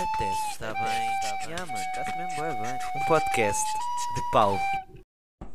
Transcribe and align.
Até 0.00 0.32
se 0.32 0.50
está 0.52 0.72
bem. 0.72 1.10
Já, 1.42 1.66
mano, 1.66 1.78
está-se 1.78 2.16
mesmo 2.16 2.40
bem, 2.40 2.62
bem. 2.62 2.78
Um 2.96 3.04
podcast 3.06 3.62
de 4.14 4.30
Paulo. 4.32 4.58
Como 5.38 5.50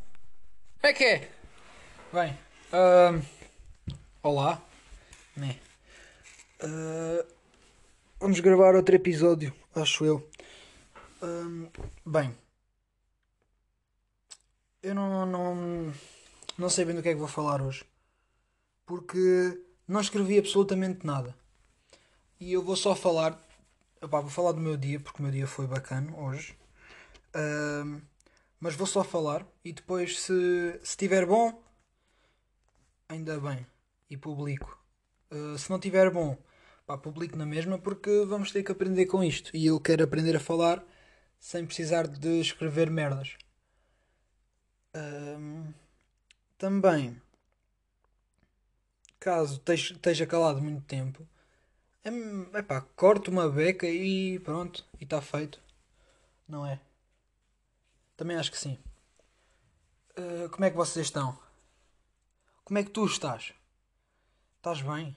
é 0.84 0.94
que 0.94 1.04
é? 1.04 1.32
Bem, 2.14 2.38
olá, 4.22 4.62
né? 5.36 5.60
Ah, 6.62 7.26
vamos 8.20 8.40
gravar 8.40 8.76
outro 8.76 8.94
episódio, 8.96 9.52
acho 9.76 10.06
eu. 10.06 10.30
Bem, 12.06 12.38
eu 14.84 14.94
não, 14.94 15.26
não, 15.26 15.94
não 16.56 16.70
sei 16.70 16.86
bem 16.86 16.96
do 16.96 17.02
que 17.02 17.10
é 17.10 17.14
que 17.14 17.20
vou 17.20 17.28
falar 17.28 17.64
hoje, 17.64 17.84
porque 18.86 19.60
não 19.88 20.02
escrevi 20.02 20.38
absolutamente 20.38 21.04
nada. 21.04 21.36
E 22.40 22.54
eu 22.54 22.62
vou 22.62 22.76
só 22.76 22.94
falar, 22.94 23.44
opá, 24.06 24.22
vou 24.22 24.30
falar 24.30 24.52
do 24.54 24.62
meu 24.62 24.78
dia, 24.78 25.00
porque 25.00 25.20
o 25.20 25.24
meu 25.24 25.32
dia 25.32 25.48
foi 25.48 25.68
bacana 25.68 26.16
hoje. 26.18 26.58
Mas 28.60 28.76
vou 28.76 28.88
só 28.88 29.04
falar 29.04 29.46
e 29.64 29.74
depois 29.74 30.20
se 30.22 30.80
estiver 30.82 31.26
bom 31.26 31.62
ainda 33.08 33.40
bem 33.40 33.66
e 34.10 34.18
publico. 34.18 34.80
Uh, 35.32 35.58
se 35.58 35.70
não 35.70 35.78
estiver 35.78 36.10
bom 36.10 36.38
pá, 36.86 36.98
publico 36.98 37.36
na 37.38 37.46
mesma 37.46 37.78
porque 37.78 38.26
vamos 38.26 38.52
ter 38.52 38.64
que 38.64 38.72
aprender 38.72 39.06
com 39.06 39.24
isto. 39.24 39.56
E 39.56 39.68
eu 39.68 39.80
quero 39.80 40.04
aprender 40.04 40.36
a 40.36 40.40
falar 40.40 40.84
sem 41.40 41.66
precisar 41.66 42.08
de 42.08 42.40
escrever 42.40 42.90
merdas. 42.90 43.38
Também 46.58 47.22
caso 49.20 49.62
esteja 49.68 50.26
calado 50.26 50.62
muito 50.62 50.86
tempo 50.86 51.28
é, 52.06 52.60
epá, 52.60 52.82
corto 52.96 53.30
uma 53.30 53.50
beca 53.50 53.88
e 53.88 54.40
pronto 54.40 54.86
e 55.00 55.04
está 55.04 55.22
feito 55.22 55.66
não 56.48 56.66
é? 56.66 56.80
Também 58.16 58.38
acho 58.38 58.52
que 58.52 58.58
sim. 58.58 58.78
Uh, 60.18 60.50
como 60.50 60.66
é 60.66 60.70
que 60.70 60.78
vocês 60.78 61.08
estão? 61.08 61.38
Como 62.64 62.78
é 62.78 62.84
que 62.84 62.92
tu 62.92 63.06
estás? 63.06 63.54
Estás 64.58 64.82
bem? 64.82 65.16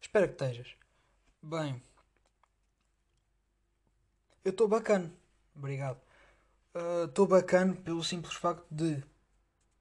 Espero 0.00 0.28
que 0.28 0.34
estejas. 0.34 0.74
Bem. 1.42 1.82
Eu 4.44 4.50
estou 4.50 4.68
bacana. 4.68 5.10
Obrigado. 5.56 6.00
Estou 7.06 7.26
bacana 7.26 7.74
pelo 7.74 8.02
simples 8.02 8.34
facto 8.34 8.64
de 8.70 9.02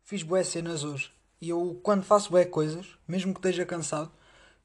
fiz 0.04 0.24
boas 0.24 0.48
cenas 0.48 0.84
hoje. 0.84 1.14
E 1.40 1.50
eu, 1.50 1.80
quando 1.84 2.04
faço 2.04 2.30
boas 2.30 2.50
coisas, 2.50 2.98
mesmo 3.08 3.34
que 3.34 3.40
esteja 3.40 3.66
cansado, 3.66 4.12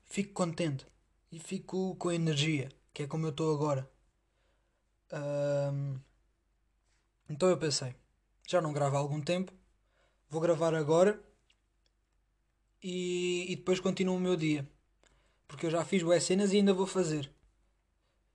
fico 0.06 0.32
contente. 0.32 0.86
E 1.30 1.38
fico 1.38 1.96
com 1.96 2.10
energia, 2.10 2.70
que 2.94 3.02
é 3.02 3.06
como 3.06 3.26
eu 3.26 3.30
estou 3.30 3.52
agora. 3.54 3.88
Ahm, 5.10 5.96
então 7.28 7.48
eu 7.48 7.58
pensei, 7.58 7.94
já 8.46 8.60
não 8.60 8.72
gravo 8.72 8.96
há 8.96 8.98
algum 8.98 9.20
tempo, 9.20 9.52
vou 10.30 10.40
gravar 10.40 10.74
agora 10.74 11.20
e, 12.82 13.46
e 13.48 13.56
depois 13.56 13.80
continuo 13.80 14.16
o 14.16 14.20
meu 14.20 14.36
dia. 14.36 14.68
Porque 15.48 15.66
eu 15.66 15.70
já 15.70 15.84
fiz 15.84 16.02
boas 16.02 16.22
cenas 16.24 16.52
e 16.52 16.56
ainda 16.56 16.72
vou 16.72 16.86
fazer. 16.86 17.30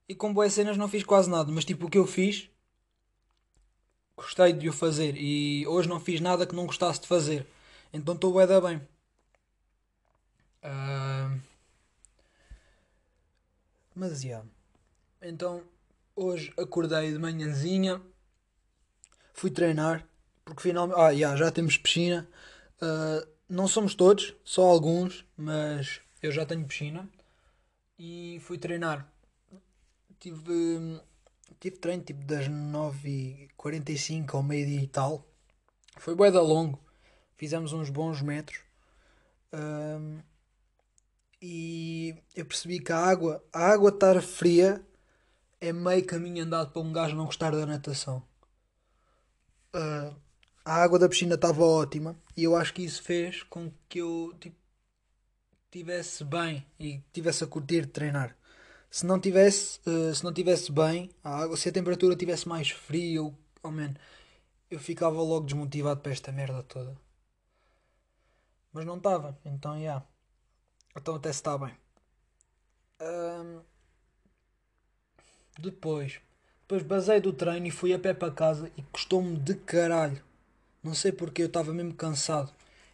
E 0.07 0.15
com 0.15 0.33
boas 0.33 0.53
cenas 0.53 0.77
não 0.77 0.89
fiz 0.89 1.03
quase 1.03 1.29
nada, 1.29 1.51
mas 1.51 1.65
tipo 1.65 1.87
o 1.87 1.89
que 1.89 1.97
eu 1.97 2.05
fiz, 2.05 2.49
gostei 4.15 4.53
de 4.53 4.69
o 4.69 4.73
fazer. 4.73 5.15
E 5.17 5.65
hoje 5.67 5.87
não 5.89 5.99
fiz 5.99 6.19
nada 6.21 6.45
que 6.45 6.55
não 6.55 6.65
gostasse 6.65 7.01
de 7.01 7.07
fazer. 7.07 7.47
Então 7.93 8.15
estou 8.15 8.33
bué 8.33 8.45
da 8.45 8.59
bem. 8.61 8.81
Mas 13.95 14.21
já. 14.21 14.43
Então 15.21 15.63
hoje 16.15 16.53
acordei 16.57 17.11
de 17.11 17.19
manhãzinha 17.19 18.01
fui 19.33 19.49
treinar 19.49 20.07
porque 20.43 20.61
finalmente 20.61 20.99
ah, 20.99 21.09
yeah, 21.09 21.37
já 21.37 21.51
temos 21.51 21.77
piscina. 21.77 22.27
Uh, 22.81 23.27
não 23.47 23.67
somos 23.67 23.95
todos 23.95 24.35
só 24.43 24.63
alguns 24.63 25.25
mas 25.37 26.01
eu 26.21 26.31
já 26.31 26.45
tenho 26.45 26.65
piscina. 26.65 27.09
E 27.97 28.39
fui 28.41 28.57
treinar. 28.57 29.11
Tive 30.19 30.99
tive 31.59 31.77
treino 31.77 32.03
tipo 32.03 32.23
das 32.25 32.47
9h45 32.47 34.33
ao 34.33 34.43
meio-dia 34.43 34.81
e 34.81 34.87
tal. 34.87 35.25
Foi 35.97 36.15
bué 36.15 36.31
da 36.31 36.41
longo. 36.41 36.79
Fizemos 37.35 37.73
uns 37.73 37.89
bons 37.89 38.21
metros. 38.21 38.59
Ahm, 39.51 40.19
e 41.41 42.15
eu 42.35 42.45
percebi 42.45 42.79
que 42.79 42.91
a 42.91 42.97
água 42.97 43.43
a 43.51 43.67
água 43.71 43.89
estar 43.89 44.21
fria 44.21 44.85
é 45.59 45.73
meio 45.73 46.05
caminho 46.05 46.43
andado 46.43 46.71
para 46.71 46.81
um 46.81 46.91
gajo 46.93 47.15
não 47.15 47.25
gostar 47.25 47.51
da 47.51 47.65
natação 47.65 48.23
ah, 49.73 50.13
a 50.65 50.75
água 50.83 50.99
da 50.99 51.09
piscina 51.09 51.35
estava 51.35 51.63
ótima 51.63 52.15
e 52.35 52.43
eu 52.43 52.55
acho 52.55 52.73
que 52.73 52.83
isso 52.83 53.01
fez 53.03 53.43
com 53.43 53.71
que 53.89 53.99
eu 53.99 54.33
tipo, 54.39 54.55
tivesse 55.71 56.23
bem 56.23 56.65
e 56.79 57.01
tivesse 57.13 57.43
a 57.43 57.47
curtir 57.47 57.81
de 57.81 57.87
treinar. 57.87 58.35
Se 58.89 59.05
não 59.05 59.19
tivesse, 59.19 59.79
ah, 59.85 60.13
se 60.13 60.23
não 60.23 60.33
tivesse 60.33 60.71
bem, 60.71 61.09
a 61.23 61.43
água, 61.43 61.57
se 61.57 61.69
a 61.69 61.71
temperatura 61.71 62.15
tivesse 62.15 62.47
mais 62.47 62.69
fria, 62.71 63.17
eu, 63.17 63.35
oh 63.63 63.69
eu 64.69 64.79
ficava 64.79 65.21
logo 65.21 65.45
desmotivado 65.45 66.01
para 66.01 66.11
esta 66.11 66.31
merda 66.31 66.63
toda. 66.63 66.95
Mas 68.73 68.85
não 68.85 68.97
estava, 68.97 69.37
então 69.45 69.81
já. 69.81 70.03
Então 70.95 71.15
até 71.15 71.29
está 71.29 71.57
bem. 71.57 71.73
Ahm, 72.99 73.63
depois, 75.59 76.19
depois 76.61 76.83
basei 76.83 77.19
do 77.19 77.33
treino 77.33 77.67
e 77.67 77.71
fui 77.71 77.93
a 77.93 77.99
pé 77.99 78.13
para 78.13 78.31
casa 78.31 78.71
e 78.77 78.81
custou-me 78.83 79.37
de 79.37 79.55
caralho. 79.55 80.21
Não 80.83 80.93
sei 80.93 81.11
porque 81.11 81.41
eu 81.43 81.47
estava 81.47 81.73
mesmo 81.73 81.93
cansado. 81.95 82.51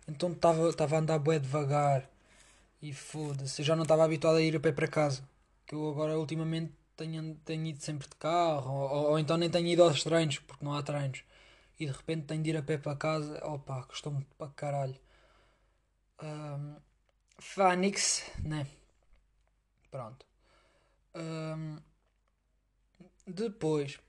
Então 0.07 0.31
estava 0.31 0.95
a 0.97 0.99
andar 0.99 1.19
bué 1.19 1.39
devagar. 1.39 2.09
E 2.81 2.93
foda-se, 2.93 3.61
eu 3.61 3.65
já 3.65 3.75
não 3.75 3.83
estava 3.83 4.05
habituado 4.05 4.37
a 4.37 4.41
ir 4.41 4.55
a 4.55 4.59
pé 4.61 4.71
para 4.73 4.87
casa. 4.87 5.23
Que 5.67 5.75
eu 5.75 5.89
agora 5.89 6.19
ultimamente 6.19 6.73
tenho, 6.97 7.35
tenho 7.45 7.67
ido 7.67 7.83
sempre 7.83 8.07
de 8.09 8.15
carro. 8.17 8.71
Ou, 8.73 8.89
ou- 8.91 9.11
ou 9.11 9.19
então 9.19 9.37
nem 9.37 9.49
tenho 9.49 9.67
ido 9.67 9.83
aos 9.83 10.03
treinos, 10.03 10.39
porque 10.39 10.65
não 10.65 10.73
há 10.75 10.83
treinos. 10.83 11.23
E 11.79 11.85
de 11.87 11.91
repente 11.93 12.25
tenho 12.25 12.43
de 12.43 12.51
ir 12.51 12.57
a 12.57 12.63
pé 12.63 12.77
para 12.79 12.95
casa. 12.97 13.39
Opa, 13.45 13.83
custou-me 13.85 14.25
para 14.37 14.49
caralho. 14.51 14.95
Ahm, 16.19 16.77
Fânix, 17.39 18.23
né? 18.43 18.67
Pronto. 19.91 20.25
Ahm, 21.13 21.77
depois, 23.25 23.99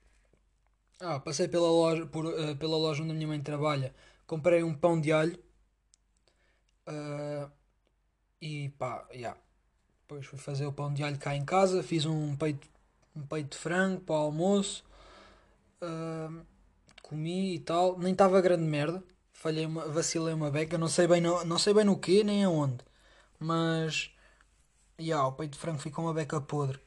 ah, 0.99 1.19
passei 1.19 1.47
pela 1.47 1.67
loja, 1.69 2.05
por, 2.07 2.25
eh, 2.39 2.55
pela 2.55 2.77
loja 2.77 3.03
onde 3.03 3.11
a 3.11 3.15
minha 3.15 3.27
mãe 3.27 3.41
trabalha, 3.41 3.93
comprei 4.27 4.63
um 4.63 4.73
pão 4.73 4.99
de 4.99 5.11
alho. 5.11 5.37
Ah, 6.85 7.49
e 8.41 8.69
pá, 8.77 9.07
já. 9.13 9.37
Depois 10.01 10.25
fui 10.25 10.39
fazer 10.39 10.65
o 10.65 10.73
pão 10.73 10.93
de 10.93 11.03
alho 11.03 11.19
cá 11.19 11.35
em 11.35 11.45
casa, 11.45 11.83
fiz 11.83 12.05
um 12.05 12.35
peito, 12.35 12.67
um 13.15 13.23
peito 13.27 13.51
de 13.51 13.57
frango 13.57 14.01
para 14.01 14.15
o 14.15 14.17
almoço, 14.19 14.83
ah, 15.81 16.29
comi 17.03 17.55
e 17.55 17.59
tal, 17.59 17.97
nem 17.99 18.13
estava 18.13 18.41
grande 18.41 18.63
merda, 18.63 19.03
falhei 19.33 19.65
uma, 19.65 19.87
vacilei 19.87 20.33
uma 20.33 20.51
beca, 20.51 20.77
não 20.77 20.87
sei 20.87 21.07
bem 21.07 21.21
no, 21.21 21.43
não 21.45 21.59
sei 21.59 21.73
bem 21.73 21.85
no 21.85 21.97
quê 21.99 22.23
nem 22.23 22.43
aonde, 22.43 22.77
mas 23.39 24.11
já, 24.99 25.25
o 25.25 25.31
peito 25.31 25.53
de 25.53 25.59
frango 25.59 25.79
ficou 25.79 26.05
uma 26.05 26.13
beca 26.13 26.41
podre, 26.41 26.79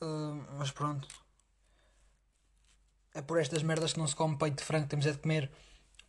Ah, 0.00 0.34
mas 0.58 0.70
pronto. 0.70 1.08
É 3.14 3.22
por 3.22 3.38
estas 3.40 3.62
merdas 3.62 3.94
que 3.94 3.98
não 3.98 4.06
se 4.06 4.14
come 4.14 4.36
peito 4.36 4.58
de 4.58 4.64
frango, 4.64 4.88
temos 4.88 5.06
é 5.06 5.12
de 5.12 5.18
comer 5.18 5.50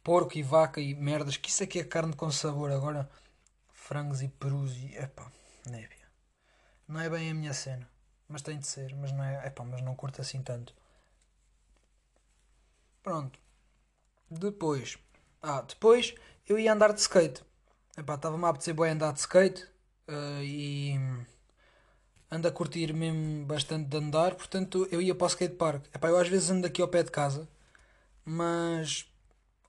porco 0.03 0.37
e 0.37 0.43
vaca 0.43 0.81
e 0.81 0.93
merdas, 0.93 1.37
que 1.37 1.49
isso 1.49 1.63
aqui 1.63 1.79
é 1.79 1.83
carne 1.83 2.13
com 2.15 2.29
sabor. 2.31 2.71
Agora, 2.71 3.09
frangos 3.73 4.21
e 4.21 4.27
perus 4.27 4.75
e. 4.75 4.95
Epá, 4.97 5.31
nébia. 5.65 6.07
Não 6.87 6.99
é 6.99 7.09
bem 7.09 7.31
a 7.31 7.33
minha 7.33 7.53
cena, 7.53 7.89
mas 8.27 8.41
tem 8.41 8.59
de 8.59 8.67
ser, 8.67 8.93
mas 8.95 9.11
não 9.11 9.23
é. 9.23 9.47
Epá, 9.47 9.63
mas 9.63 9.81
não 9.81 9.95
curto 9.95 10.21
assim 10.21 10.41
tanto. 10.43 10.73
Pronto. 13.01 13.39
Depois. 14.29 14.97
Ah, 15.41 15.61
depois 15.61 16.13
eu 16.45 16.59
ia 16.59 16.73
andar 16.73 16.91
de 16.93 16.99
skate. 16.99 17.43
Epá, 17.97 18.15
estava-me 18.15 18.45
a 18.45 18.49
apetecer 18.49 18.73
bem 18.73 18.91
andar 18.91 19.13
de 19.13 19.19
skate 19.19 19.67
ah, 20.07 20.41
e 20.43 20.95
ando 22.31 22.47
a 22.47 22.51
curtir 22.51 22.93
mesmo 22.93 23.45
bastante 23.45 23.87
de 23.89 23.97
andar, 23.97 24.35
portanto 24.35 24.87
eu 24.91 25.01
ia 25.01 25.15
para 25.15 25.25
o 25.25 25.29
skatepark. 25.29 25.85
Epá, 25.93 26.07
eu 26.09 26.17
às 26.17 26.27
vezes 26.27 26.49
ando 26.49 26.67
aqui 26.67 26.81
ao 26.81 26.87
pé 26.87 27.03
de 27.03 27.11
casa, 27.11 27.47
mas 28.25 29.07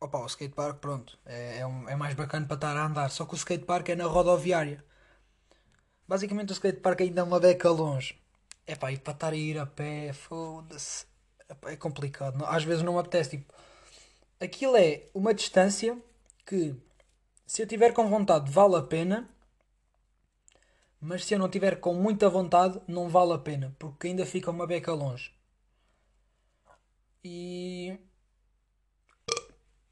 opa, 0.01 0.19
o 0.21 0.27
skatepark 0.27 0.79
pronto, 0.81 1.19
é, 1.27 1.59
é, 1.61 1.67
um- 1.67 1.89
é 1.89 1.97
mais 1.97 2.15
bacana 2.15 2.47
para 2.47 2.57
estar 2.57 2.77
a 2.77 2.87
andar, 2.87 3.11
só 3.11 3.25
que 3.27 3.35
o 3.35 3.37
skatepark 3.39 3.89
é 3.91 3.97
na 3.97 4.07
rodoviária. 4.07 4.85
Basicamente 6.07 6.51
o 6.51 6.55
skatepark 6.55 7.01
ainda 7.03 7.21
é 7.21 7.25
uma 7.25 7.39
beca 7.41 7.71
longe. 7.71 8.19
Epá, 8.67 8.93
e 8.93 8.99
para 8.99 9.13
estar 9.13 9.33
a 9.33 9.37
ir 9.37 9.59
a 9.59 9.67
pé, 9.67 10.13
foda-se, 10.13 11.07
é 11.65 11.77
complicado. 11.77 12.45
Às 12.47 12.65
vezes 12.65 12.83
não 12.83 12.95
me 12.95 13.01
apetece, 13.01 13.31
tipo, 13.31 13.53
aquilo 14.41 14.77
é 14.77 15.09
uma 15.15 15.35
distância 15.35 15.99
que 16.47 16.75
se 17.47 17.63
eu 17.63 17.67
tiver 17.67 17.93
com 17.93 18.09
vontade 18.09 18.51
vale 18.51 18.77
a 18.77 18.83
pena, 18.83 19.29
Mas 21.01 21.25
se 21.25 21.35
eu 21.35 21.41
não 21.41 21.49
tiver 21.49 21.81
com 21.81 21.93
muita 21.95 22.31
vontade, 22.31 22.81
não 22.87 23.09
vale 23.09 23.33
a 23.33 23.39
pena, 23.39 23.75
porque 23.81 24.07
ainda 24.07 24.25
fica 24.25 24.51
uma 24.51 24.67
beca 24.67 24.93
longe. 24.95 25.33
E. 27.25 27.99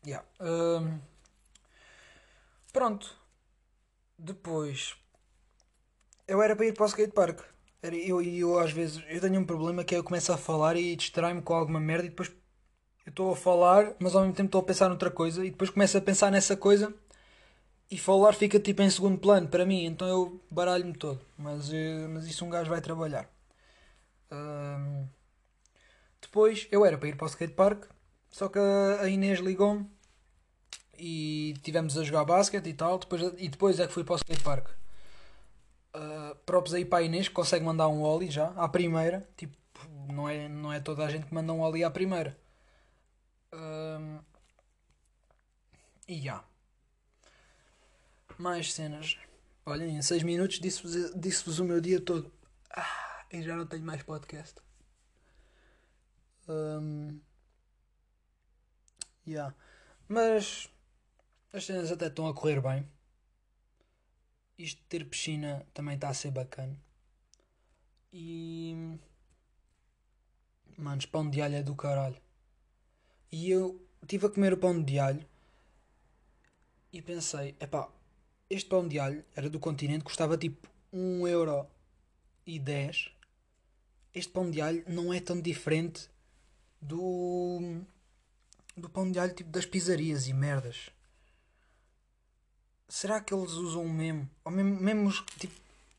Yeah. 0.05 0.23
hum, 0.41 1.01
Pronto. 2.73 3.07
Depois. 4.19 4.95
Eu 6.27 6.43
era 6.43 6.57
para 6.57 6.67
ir 6.67 6.73
para 6.75 6.85
o 6.85 6.89
skatepark. 6.89 7.41
Era, 7.83 7.95
eu, 7.97 8.21
eu 8.23 8.59
às 8.59 8.73
vezes. 8.73 9.03
Eu 9.09 9.21
tenho 9.21 9.41
um 9.41 9.45
problema 9.45 9.85
que 9.85 9.95
é 9.95 9.99
eu 9.99 10.05
começo 10.05 10.33
a 10.33 10.37
falar 10.37 10.77
e 10.77 10.97
distrai-me 10.97 11.43
com 11.43 11.55
alguma 11.55 11.81
merda 11.81 12.07
e 12.07 12.11
depois. 12.11 12.31
Eu 13.07 13.11
estou 13.11 13.33
a 13.33 13.37
falar, 13.37 13.95
mas 14.01 14.15
ao 14.17 14.23
mesmo 14.23 14.35
tempo 14.37 14.49
estou 14.49 14.61
a 14.63 14.65
pensar 14.65 14.89
noutra 14.89 15.11
coisa 15.11 15.45
e 15.47 15.51
depois 15.51 15.71
começo 15.71 15.99
a 15.99 16.01
pensar 16.01 16.31
nessa 16.31 16.57
coisa 16.57 16.95
e 17.91 17.99
falar 17.99 18.33
fica 18.33 18.59
tipo 18.59 18.83
em 18.83 18.91
segundo 18.91 19.19
plano 19.19 19.49
para 19.49 19.65
mim, 19.65 19.85
então 19.85 20.09
eu 20.09 20.41
baralho-me 20.51 20.95
todo. 20.95 21.21
Mas, 21.39 21.73
eh, 21.73 22.07
mas 22.09 22.27
isso 22.27 22.45
um 22.45 22.51
gajo 22.51 22.71
vai 22.71 22.81
trabalhar. 22.81 23.31
Hum, 24.31 25.07
depois 26.21 26.67
eu 26.71 26.85
era 26.85 26.99
para 26.99 27.09
ir 27.09 27.17
para 27.17 27.25
o 27.27 27.29
skatepark, 27.29 27.85
só 28.31 28.49
que 28.49 28.59
a 28.59 29.09
Inês 29.09 29.41
ligou-me 29.41 29.89
e 30.99 31.55
tivemos 31.63 31.97
a 31.99 32.05
jogar 32.05 32.25
basquete 32.25 32.69
e 32.69 32.75
tal. 32.75 32.99
Depois, 32.99 33.23
e 33.39 33.49
depois 33.49 33.81
é 33.81 33.87
que 33.87 33.93
fui 33.93 34.05
para 34.05 34.15
o 34.15 34.17
skatepark. 34.17 34.69
Uh, 35.95 36.35
props 36.45 36.75
aí 36.75 36.85
para 36.85 36.99
a 36.99 37.03
Inês 37.03 37.29
que 37.29 37.35
consegue 37.35 37.65
mandar 37.65 37.89
um 37.89 38.03
ollie 38.03 38.31
já 38.31 38.49
à 38.57 38.69
primeira. 38.69 39.29
Tipo, 39.37 39.57
não 40.13 40.29
é, 40.29 40.49
não 40.49 40.73
é 40.73 40.81
toda 40.81 41.05
a 41.05 41.11
gente 41.11 41.27
que 41.27 41.35
manda 41.35 41.53
um 41.53 41.61
ollie 41.61 41.85
à 41.85 41.91
primeira. 41.91 42.37
Hum, 43.53 44.19
e 46.09 46.21
já. 46.21 46.45
Mais 48.39 48.73
cenas. 48.73 49.17
Olhem, 49.65 49.97
em 49.97 50.03
6 50.03 50.23
minutos 50.23 50.61
disse-vos 50.61 51.13
disse-vos 51.15 51.59
o 51.59 51.65
meu 51.65 51.81
dia 51.81 52.01
todo. 52.01 52.33
Ah, 52.71 53.25
e 53.33 53.43
já 53.43 53.57
não 53.57 53.67
tenho 53.67 53.85
mais 53.85 54.03
podcast. 54.03 54.61
Hum, 56.49 57.21
yeah. 59.27 59.55
Mas 60.09 60.71
as 61.53 61.65
cenas 61.65 61.91
até 61.91 62.07
estão 62.07 62.29
a 62.29 62.35
correr 62.35 62.61
bem. 62.61 62.89
Isto 64.59 64.79
de 64.79 64.87
ter 64.87 65.09
piscina 65.09 65.67
também 65.75 65.95
está 65.97 66.09
a 66.09 66.15
ser 66.15 66.31
bacana. 66.31 66.79
E. 68.13 68.99
Manos, 70.79 71.07
pão 71.07 71.29
de 71.29 71.41
alho 71.41 71.57
é 71.57 71.63
do 71.63 71.75
caralho. 71.75 72.21
E 73.33 73.51
eu 73.51 73.85
estive 74.03 74.27
a 74.27 74.31
comer 74.31 74.53
o 74.53 74.59
pão 74.59 74.83
de 74.83 74.99
alho 74.99 75.27
e 76.93 77.03
pensei: 77.03 77.57
epá, 77.61 77.89
este 78.49 78.69
pão 78.69 78.87
de 78.87 78.99
alho 78.99 79.25
era 79.35 79.51
do 79.51 79.59
continente, 79.59 80.05
custava 80.05 80.39
tipo 80.39 80.69
1,10€. 80.95 83.11
Este 84.15 84.33
pão 84.33 84.51
de 84.51 84.61
alho 84.61 84.85
não 84.87 85.13
é 85.13 85.21
tão 85.21 85.41
diferente 85.41 86.09
do. 86.81 87.83
do 88.77 88.89
pão 88.89 89.11
de 89.11 89.19
alho 89.19 89.35
tipo 89.35 89.51
das 89.51 89.67
pizzarias 89.67 90.29
e 90.29 90.33
merdas. 90.33 90.91
Será 92.89 93.21
que 93.21 93.35
eles 93.35 93.53
usam 93.53 93.87
mesmo? 93.89 94.29
Ou 94.45 94.53
mesmo, 94.53 94.81
mesmo 94.81 95.13
tipo. 95.39 95.55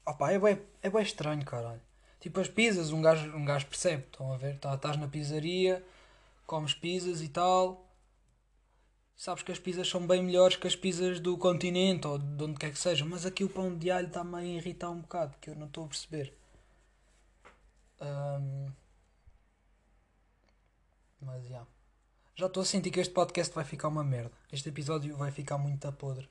Opá, 0.06 0.32
é 0.32 0.40
bem, 0.40 0.62
é 0.82 0.90
bem 0.90 1.02
estranho, 1.02 1.44
caralho. 1.46 1.82
Tipo 2.20 2.40
as 2.40 2.48
pizzas, 2.48 2.92
um 2.92 3.02
gajo, 3.02 3.30
um 3.36 3.46
gajo 3.46 3.68
percebe, 3.68 4.04
estão 4.06 4.34
a 4.34 4.38
ver? 4.38 4.58
Tá- 4.58 4.74
Estás 4.74 4.98
na 4.98 5.08
pizzaria, 5.08 5.86
comes 6.46 6.74
pizzas 6.74 7.22
e 7.22 7.28
tal. 7.28 7.87
Sabes 9.18 9.42
que 9.42 9.52
as 9.52 9.58
pizzas 9.58 9.90
são 9.90 10.06
bem 10.06 10.24
melhores 10.24 10.56
que 10.56 10.68
as 10.68 10.76
pizzas 10.76 11.20
do 11.20 11.36
continente 11.40 12.06
ou 12.06 12.20
de 12.20 12.44
onde 12.44 12.60
quer 12.60 12.72
que 12.72 12.78
seja, 12.78 13.04
mas 13.04 13.26
aqui 13.26 13.44
o 13.44 13.50
pão 13.50 13.76
de 13.76 13.90
alho 13.90 14.08
está-me 14.08 14.38
a 14.38 14.44
irritar 14.44 14.92
um 14.92 15.02
bocado, 15.02 15.36
que 15.42 15.50
eu 15.50 15.56
não 15.56 15.66
estou 15.66 15.86
a 15.86 15.88
perceber. 15.88 16.34
Ahm, 18.00 18.72
Mas 21.20 21.46
já. 21.48 21.66
Já 22.36 22.46
estou 22.46 22.62
a 22.62 22.66
sentir 22.66 22.92
que 22.92 23.00
este 23.00 23.14
podcast 23.14 23.54
vai 23.56 23.66
ficar 23.66 23.88
uma 23.88 24.04
merda. 24.04 24.32
Este 24.52 24.70
episódio 24.70 25.18
vai 25.18 25.32
ficar 25.32 25.58
muito 25.58 25.88
a 25.88 25.92
podre. 25.92 26.30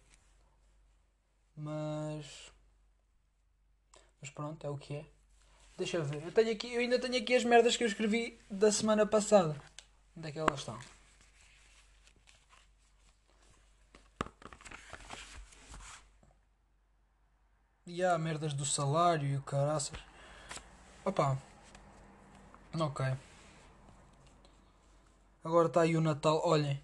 Mas. 1.56 2.53
Mas 4.21 4.31
pronto, 4.31 4.65
é 4.65 4.71
o 4.71 4.79
que 4.79 4.94
é. 4.94 5.06
Deixa 5.77 5.97
eu 5.97 6.05
ver. 6.05 6.23
Eu, 6.23 6.33
tenho 6.33 6.53
aqui, 6.53 6.73
eu 6.73 6.81
ainda 6.81 7.00
tenho 7.00 7.21
aqui 7.21 7.35
as 7.35 7.44
merdas 7.44 7.77
que 7.77 7.83
eu 7.83 7.88
escrevi 7.88 8.38
da 8.49 8.71
semana 8.71 9.05
passada. 9.05 9.61
Onde 10.17 10.29
é 10.29 10.33
que 10.33 10.38
elas 10.38 10.61
estão? 10.61 10.79
E 17.87 18.03
há 18.03 18.19
merdas 18.19 18.53
do 18.53 18.65
salário 18.65 19.29
e 19.29 19.37
o 19.37 19.43
caraças. 19.43 19.97
Opa. 21.05 21.38
Ok. 22.75 23.06
Agora 25.44 25.69
está 25.69 25.83
aí 25.83 25.97
o 25.97 26.00
Natal. 26.00 26.43
Olhem, 26.44 26.83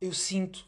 eu 0.00 0.14
sinto 0.14 0.66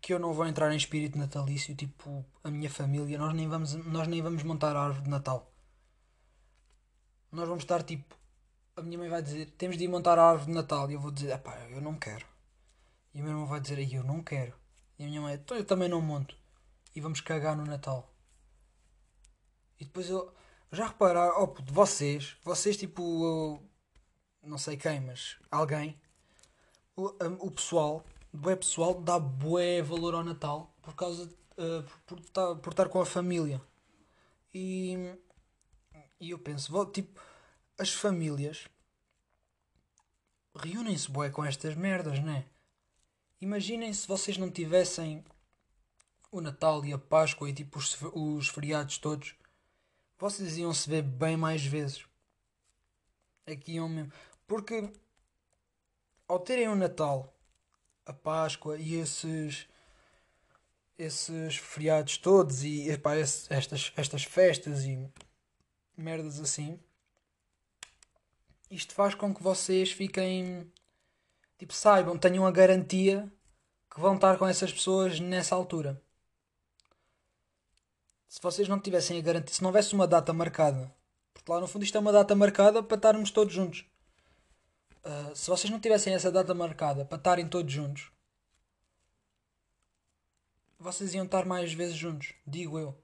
que 0.00 0.12
eu 0.12 0.18
não 0.18 0.34
vou 0.34 0.44
entrar 0.44 0.72
em 0.72 0.76
espírito 0.76 1.16
natalício. 1.16 1.72
Tipo, 1.76 2.26
a 2.42 2.50
minha 2.50 2.68
família. 2.68 3.16
Nós 3.16 3.32
nem 3.32 3.48
vamos, 3.48 3.74
nós 3.74 4.08
nem 4.08 4.20
vamos 4.20 4.42
montar 4.42 4.74
a 4.74 4.82
árvore 4.82 5.04
de 5.04 5.10
Natal. 5.10 5.48
Nós 7.30 7.46
vamos 7.46 7.62
estar 7.62 7.84
tipo. 7.84 8.16
A 8.76 8.82
minha 8.82 8.98
mãe 8.98 9.08
vai 9.08 9.22
dizer: 9.22 9.50
temos 9.52 9.78
de 9.78 9.84
ir 9.84 9.88
montar 9.88 10.18
a 10.18 10.30
árvore 10.30 10.46
de 10.50 10.54
Natal. 10.56 10.90
E 10.90 10.94
eu 10.94 11.00
vou 11.00 11.12
dizer: 11.12 11.38
pá, 11.38 11.56
eu 11.70 11.80
não 11.80 11.94
quero. 11.94 12.26
E 13.14 13.20
o 13.20 13.22
meu 13.22 13.34
irmão 13.34 13.46
vai 13.46 13.60
dizer: 13.60 13.78
"Ei, 13.78 13.88
eu 13.92 14.02
não 14.02 14.20
quero. 14.20 14.52
E 14.98 15.04
a 15.04 15.06
minha 15.06 15.20
mãe: 15.20 15.34
então 15.34 15.56
eu 15.56 15.64
também 15.64 15.88
não 15.88 16.02
monto. 16.02 16.36
E 16.92 17.00
vamos 17.00 17.20
cagar 17.20 17.56
no 17.56 17.64
Natal. 17.64 18.10
E 19.80 19.84
depois 19.84 20.08
eu. 20.08 20.32
Já 20.72 20.86
reparar, 20.86 21.32
oh 21.40 21.48
puto, 21.48 21.72
vocês, 21.72 22.36
vocês 22.44 22.76
tipo. 22.76 23.60
não 24.42 24.58
sei 24.58 24.76
quem, 24.76 25.00
mas 25.00 25.36
alguém. 25.50 25.98
O, 26.94 27.06
o 27.40 27.50
pessoal, 27.50 28.04
bué 28.32 28.54
pessoal, 28.54 29.00
dá 29.00 29.18
bué 29.18 29.82
valor 29.82 30.14
ao 30.14 30.22
Natal 30.22 30.72
por 30.82 30.94
causa. 30.94 31.26
de, 31.26 31.34
uh, 31.34 31.82
por, 32.06 32.20
por, 32.20 32.30
tá- 32.30 32.54
por 32.56 32.70
estar 32.70 32.88
com 32.88 33.00
a 33.00 33.06
família. 33.06 33.60
E. 34.54 34.94
E 36.20 36.30
eu 36.30 36.38
penso, 36.38 36.84
tipo, 36.86 37.18
as 37.78 37.90
famílias 37.94 38.68
reúnem-se 40.54 41.10
bué 41.10 41.30
com 41.30 41.42
estas 41.44 41.74
merdas, 41.74 42.22
né? 42.22 42.44
Imaginem 43.40 43.92
se 43.94 44.06
vocês 44.06 44.36
não 44.36 44.50
tivessem 44.50 45.24
o 46.30 46.40
Natal 46.42 46.84
e 46.84 46.92
a 46.92 46.98
Páscoa 46.98 47.48
e 47.48 47.54
tipo 47.54 47.78
os, 47.78 47.96
os 48.12 48.48
feriados 48.48 48.98
todos. 48.98 49.34
Vocês 50.20 50.58
iam 50.58 50.74
se 50.74 50.88
ver 50.88 51.02
bem 51.02 51.34
mais 51.34 51.64
vezes. 51.64 52.04
Que 53.64 53.72
iam 53.72 53.88
mesmo. 53.88 54.12
Porque 54.46 54.92
ao 56.28 56.38
terem 56.38 56.68
o 56.68 56.76
Natal, 56.76 57.34
a 58.04 58.12
Páscoa 58.12 58.76
e 58.78 58.94
esses 58.94 59.66
esses 60.96 61.56
feriados 61.56 62.18
todos 62.18 62.62
e 62.62 62.90
epá, 62.90 63.16
estas, 63.16 63.90
estas 63.96 64.24
festas 64.24 64.84
e 64.84 65.10
merdas 65.96 66.38
assim, 66.38 66.78
isto 68.70 68.92
faz 68.92 69.14
com 69.14 69.34
que 69.34 69.42
vocês 69.42 69.90
fiquem 69.90 70.70
tipo 71.58 71.72
saibam, 71.72 72.18
tenham 72.18 72.46
a 72.46 72.50
garantia 72.50 73.32
que 73.90 73.98
vão 73.98 74.14
estar 74.14 74.36
com 74.36 74.46
essas 74.46 74.70
pessoas 74.70 75.18
nessa 75.18 75.54
altura. 75.54 76.00
Se 78.30 78.40
vocês 78.40 78.68
não 78.68 78.78
tivessem 78.78 79.18
a 79.18 79.20
garantia, 79.20 79.52
se 79.52 79.60
não 79.60 79.70
houvesse 79.70 79.92
uma 79.92 80.06
data 80.06 80.32
marcada, 80.32 80.94
porque 81.34 81.50
lá 81.50 81.58
no 81.58 81.66
fundo 81.66 81.84
isto 81.84 81.96
é 81.96 82.00
uma 82.00 82.12
data 82.12 82.32
marcada 82.32 82.80
para 82.80 82.96
estarmos 82.96 83.32
todos 83.32 83.52
juntos. 83.52 83.84
Ah, 85.02 85.32
se 85.34 85.50
vocês 85.50 85.68
não 85.68 85.80
tivessem 85.80 86.14
essa 86.14 86.30
data 86.30 86.54
marcada 86.54 87.04
para 87.04 87.18
estarem 87.18 87.48
todos 87.48 87.72
juntos, 87.72 88.12
vocês 90.78 91.12
iam 91.12 91.24
estar 91.24 91.44
mais 91.44 91.72
vezes 91.72 91.96
juntos, 91.96 92.32
digo 92.46 92.78
eu. 92.78 92.96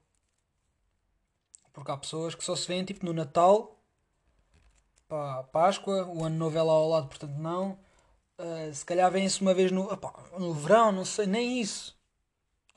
Porque 1.73 1.91
há 1.91 1.97
pessoas 1.97 2.33
que 2.33 2.43
só 2.43 2.55
se 2.55 2.65
veem 2.65 2.85
tipo 2.85 3.05
no 3.05 3.11
Natal, 3.11 3.77
pá, 5.09 5.43
Páscoa, 5.43 6.05
o 6.05 6.23
Ano 6.23 6.37
Novo 6.37 6.57
é 6.57 6.63
lá 6.63 6.71
ao 6.71 6.87
lado, 6.87 7.09
portanto 7.09 7.35
não. 7.37 7.77
Ah, 8.37 8.71
se 8.73 8.85
calhar 8.85 9.11
vêm-se 9.11 9.41
uma 9.41 9.53
vez 9.53 9.73
no, 9.73 9.89
no 10.39 10.53
verão, 10.53 10.93
não 10.93 11.03
sei, 11.03 11.27
nem 11.27 11.59
isso. 11.59 11.97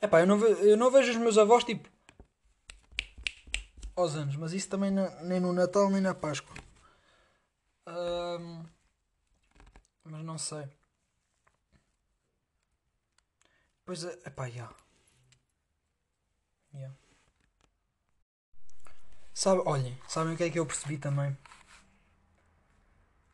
Epá, 0.03 0.21
eu 0.21 0.27
não, 0.27 0.37
eu 0.45 0.77
não 0.77 0.91
vejo 0.91 1.13
os 1.13 1.17
meus 1.17 1.39
avós 1.39 1.63
tipo 1.63 1.89
aos 4.01 4.15
anos, 4.17 4.37
mas 4.37 4.53
isso 4.53 4.69
também 4.69 4.91
na- 4.91 5.11
nem 5.23 5.41
no 5.41 5.53
Natal 5.53 5.91
nem 5.91 6.01
na 6.01 6.15
Páscoa. 6.15 6.55
Ahm, 7.87 8.65
mas 10.05 10.23
não 10.25 10.39
sei. 10.39 10.65
Pois 13.85 14.05
é, 14.05 14.13
epá, 14.29 14.49
já. 14.49 14.69
Yeah. 16.75 16.95
Sabe, 19.35 19.63
olhem, 19.67 19.99
sabem 20.09 20.35
o 20.35 20.37
que 20.37 20.45
é 20.45 20.51
que 20.51 20.59
eu 20.59 20.67
percebi 20.67 20.99
também? 20.99 21.37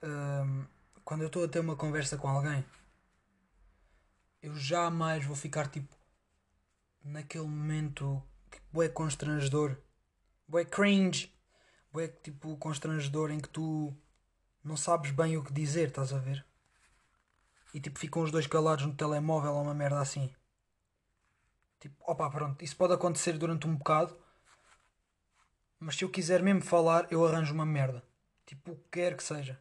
Ahm, 0.03 0.65
quando 1.05 1.23
eu 1.23 1.27
estou 1.27 1.45
a 1.45 1.49
ter 1.49 1.61
uma 1.61 1.77
conversa 1.77 2.17
com 2.17 2.29
alguém, 2.29 2.65
eu 4.43 4.55
jamais 4.57 5.25
vou 5.25 5.37
ficar 5.37 5.69
tipo 5.69 5.95
naquele 7.05 7.45
momento 7.47 8.23
que 8.51 8.83
é 8.83 8.89
constrangedor 8.89 9.77
bué 10.49 10.65
cringe, 10.65 11.33
bué 11.93 12.09
tipo 12.09 12.57
constrangedor 12.57 13.31
em 13.31 13.41
que 13.41 13.49
tu 13.49 13.95
não 14.63 14.77
sabes 14.77 15.11
bem 15.11 15.37
o 15.37 15.45
que 15.45 15.53
dizer, 15.53 15.89
estás 15.89 16.13
a 16.13 16.19
ver? 16.19 16.45
E 17.75 17.81
tipo 17.81 17.99
ficam 17.99 18.23
os 18.23 18.31
dois 18.31 18.47
calados 18.47 18.87
no 18.87 18.95
telemóvel 18.95 19.55
ou 19.55 19.63
uma 19.63 19.75
merda 19.75 20.01
assim. 20.01 20.35
Tipo, 21.81 21.97
opa, 22.11 22.31
pronto, 22.31 22.65
isso 22.65 22.77
pode 22.77 22.95
acontecer 22.95 23.39
durante 23.39 23.67
um 23.67 23.77
bocado, 23.77 24.17
mas 25.79 25.97
se 25.97 26.05
eu 26.05 26.11
quiser 26.11 26.43
mesmo 26.43 26.63
falar, 26.63 27.07
eu 27.13 27.25
arranjo 27.25 27.55
uma 27.55 27.67
merda. 27.67 28.03
Tipo, 28.47 28.73
o 28.73 28.77
que 28.77 28.89
quer 28.91 29.17
que 29.17 29.23
seja. 29.23 29.61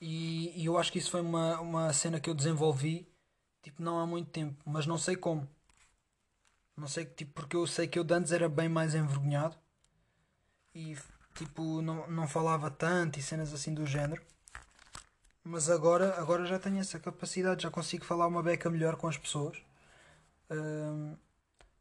E, 0.00 0.60
e 0.60 0.66
eu 0.66 0.76
acho 0.78 0.92
que 0.92 0.98
isso 0.98 1.10
foi 1.10 1.20
uma, 1.20 1.60
uma 1.60 1.92
cena 1.92 2.20
que 2.20 2.28
eu 2.28 2.34
desenvolvi, 2.34 3.08
tipo, 3.62 3.82
não 3.82 3.98
há 3.98 4.06
muito 4.06 4.30
tempo, 4.30 4.62
mas 4.64 4.86
não 4.86 4.98
sei 4.98 5.16
como. 5.16 5.48
Não 6.76 6.88
sei, 6.88 7.04
tipo, 7.04 7.32
porque 7.32 7.56
eu 7.56 7.66
sei 7.66 7.86
que 7.86 7.98
eu 7.98 8.06
antes 8.10 8.32
era 8.32 8.48
bem 8.48 8.68
mais 8.68 8.94
envergonhado 8.94 9.56
e, 10.74 10.96
tipo, 11.34 11.80
não, 11.82 12.06
não 12.08 12.26
falava 12.28 12.70
tanto 12.70 13.18
e 13.18 13.22
cenas 13.22 13.52
assim 13.54 13.72
do 13.72 13.86
género. 13.86 14.22
Mas 15.44 15.70
agora, 15.70 16.18
agora 16.18 16.46
já 16.46 16.58
tenho 16.58 16.78
essa 16.80 16.98
capacidade, 16.98 17.62
já 17.62 17.70
consigo 17.70 18.04
falar 18.04 18.26
uma 18.26 18.42
beca 18.42 18.70
melhor 18.70 18.96
com 18.96 19.06
as 19.06 19.16
pessoas. 19.18 19.56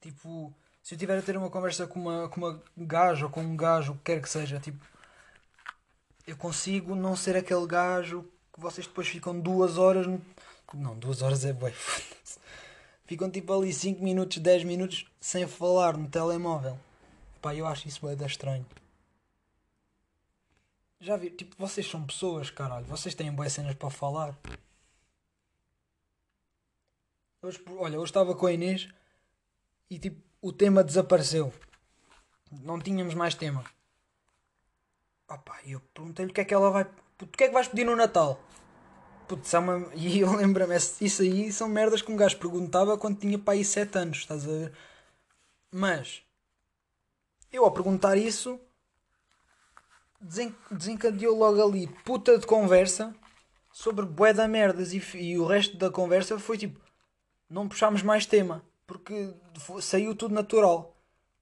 Tipo, 0.01 0.53
se 0.81 0.95
eu 0.95 0.99
tiver 0.99 1.17
a 1.17 1.21
ter 1.21 1.37
uma 1.37 1.49
conversa 1.49 1.87
com 1.87 1.99
uma, 1.99 2.29
com 2.29 2.41
uma 2.41 2.61
gajo 2.77 3.25
ou 3.25 3.31
com 3.31 3.41
um 3.41 3.55
gajo, 3.55 3.93
o 3.93 3.95
que 3.95 4.03
quer 4.03 4.21
que 4.21 4.29
seja, 4.29 4.59
tipo, 4.59 4.85
eu 6.27 6.35
consigo 6.37 6.93
não 6.93 7.15
ser 7.15 7.35
aquele 7.37 7.65
gajo 7.65 8.23
que 8.53 8.59
vocês 8.59 8.85
depois 8.85 9.07
ficam 9.07 9.39
duas 9.39 9.77
horas. 9.77 10.05
Não, 10.73 10.97
duas 10.97 11.21
horas 11.21 11.45
é 11.45 11.53
bem. 11.53 11.73
Ficam 13.05 13.29
tipo 13.29 13.53
ali 13.53 13.73
5 13.73 14.03
minutos, 14.03 14.37
10 14.37 14.63
minutos 14.63 15.05
sem 15.19 15.45
falar 15.47 15.97
no 15.97 16.09
telemóvel. 16.09 16.79
Pá, 17.41 17.53
eu 17.53 17.67
acho 17.67 17.87
isso 17.87 18.15
da 18.15 18.25
estranho. 18.25 18.65
Já 20.99 21.17
vi, 21.17 21.29
tipo, 21.29 21.53
vocês 21.57 21.85
são 21.85 22.05
pessoas, 22.05 22.49
caralho. 22.49 22.85
Vocês 22.85 23.13
têm 23.13 23.29
boas 23.29 23.51
cenas 23.51 23.75
para 23.75 23.89
falar. 23.89 24.37
Hoje, 27.41 27.61
olha, 27.77 27.95
eu 27.95 28.03
estava 28.05 28.33
com 28.33 28.45
a 28.45 28.53
Inês 28.53 28.87
e 29.89 29.99
tipo, 29.99 30.23
o 30.41 30.53
tema 30.53 30.81
desapareceu. 30.81 31.53
Não 32.49 32.79
tínhamos 32.79 33.13
mais 33.13 33.35
tema. 33.35 33.65
Opa, 35.27 35.59
e 35.65 35.73
eu 35.73 35.81
perguntei-lhe 35.93 36.31
o 36.31 36.33
que 36.33 36.39
é 36.39 36.45
que 36.45 36.53
ela 36.53 36.71
vai. 36.71 36.83
O 37.21 37.27
que 37.27 37.43
é 37.43 37.47
que 37.47 37.53
vais 37.53 37.67
pedir 37.67 37.85
no 37.85 37.97
Natal? 37.97 38.39
Puto, 39.35 39.57
uma... 39.57 39.89
E 39.95 40.19
eu 40.19 40.35
lembro-me, 40.35 40.75
isso 40.75 41.21
aí 41.21 41.51
são 41.51 41.67
merdas 41.67 42.01
que 42.01 42.11
um 42.11 42.15
gajo 42.15 42.37
perguntava 42.37 42.97
quando 42.97 43.19
tinha 43.19 43.37
para 43.39 43.53
aí 43.53 43.65
7 43.65 43.97
anos, 43.97 44.19
estás 44.19 44.45
a 44.45 44.47
ver? 44.47 44.73
Mas 45.71 46.21
eu 47.51 47.65
ao 47.65 47.71
perguntar 47.71 48.15
isso 48.17 48.59
desen- 50.21 50.55
desencadeou 50.71 51.37
logo 51.37 51.63
ali 51.63 51.87
puta 52.05 52.37
de 52.37 52.45
conversa 52.45 53.15
sobre 53.71 54.05
bué 54.05 54.33
da 54.33 54.47
merdas 54.47 54.93
e, 54.93 55.01
e 55.17 55.37
o 55.39 55.45
resto 55.45 55.77
da 55.77 55.89
conversa 55.89 56.37
foi 56.37 56.57
tipo 56.57 56.79
não 57.49 57.67
puxámos 57.67 58.03
mais 58.03 58.25
tema 58.25 58.63
porque 58.85 59.33
saiu 59.81 60.15
tudo 60.15 60.35
natural. 60.35 60.95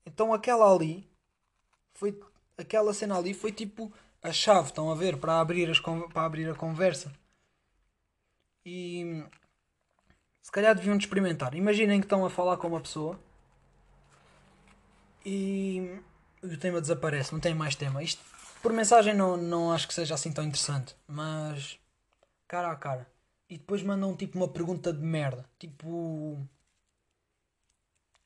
Então 0.05 0.33
aquela 0.33 0.73
ali 0.73 1.09
foi 1.93 2.17
aquela 2.57 2.93
cena 2.93 3.17
ali 3.17 3.33
foi 3.33 3.51
tipo 3.51 3.91
a 4.21 4.31
chave, 4.31 4.67
estão 4.69 4.91
a 4.91 4.95
ver, 4.95 5.17
para 5.17 5.39
abrir, 5.41 5.69
as, 5.69 5.79
para 5.79 6.25
abrir 6.25 6.49
a 6.49 6.55
conversa. 6.55 7.11
E 8.65 9.23
se 10.41 10.51
calhar 10.51 10.75
deviam 10.75 10.97
de 10.97 11.05
experimentar. 11.05 11.53
Imaginem 11.55 11.99
que 11.99 12.05
estão 12.05 12.25
a 12.25 12.29
falar 12.29 12.57
com 12.57 12.67
uma 12.67 12.81
pessoa 12.81 13.19
e 15.25 15.99
o 16.43 16.57
tema 16.57 16.81
desaparece, 16.81 17.33
não 17.33 17.39
tem 17.39 17.53
mais 17.53 17.75
tema. 17.75 18.01
Isto 18.03 18.23
por 18.61 18.73
mensagem 18.73 19.13
não, 19.13 19.37
não 19.37 19.71
acho 19.71 19.87
que 19.87 19.93
seja 19.93 20.13
assim 20.13 20.31
tão 20.31 20.43
interessante, 20.43 20.95
mas 21.07 21.79
cara 22.47 22.71
a 22.71 22.75
cara. 22.75 23.07
E 23.49 23.57
depois 23.57 23.83
mandam 23.83 24.15
tipo 24.15 24.37
uma 24.37 24.47
pergunta 24.47 24.93
de 24.93 25.01
merda. 25.03 25.45
Tipo. 25.59 26.47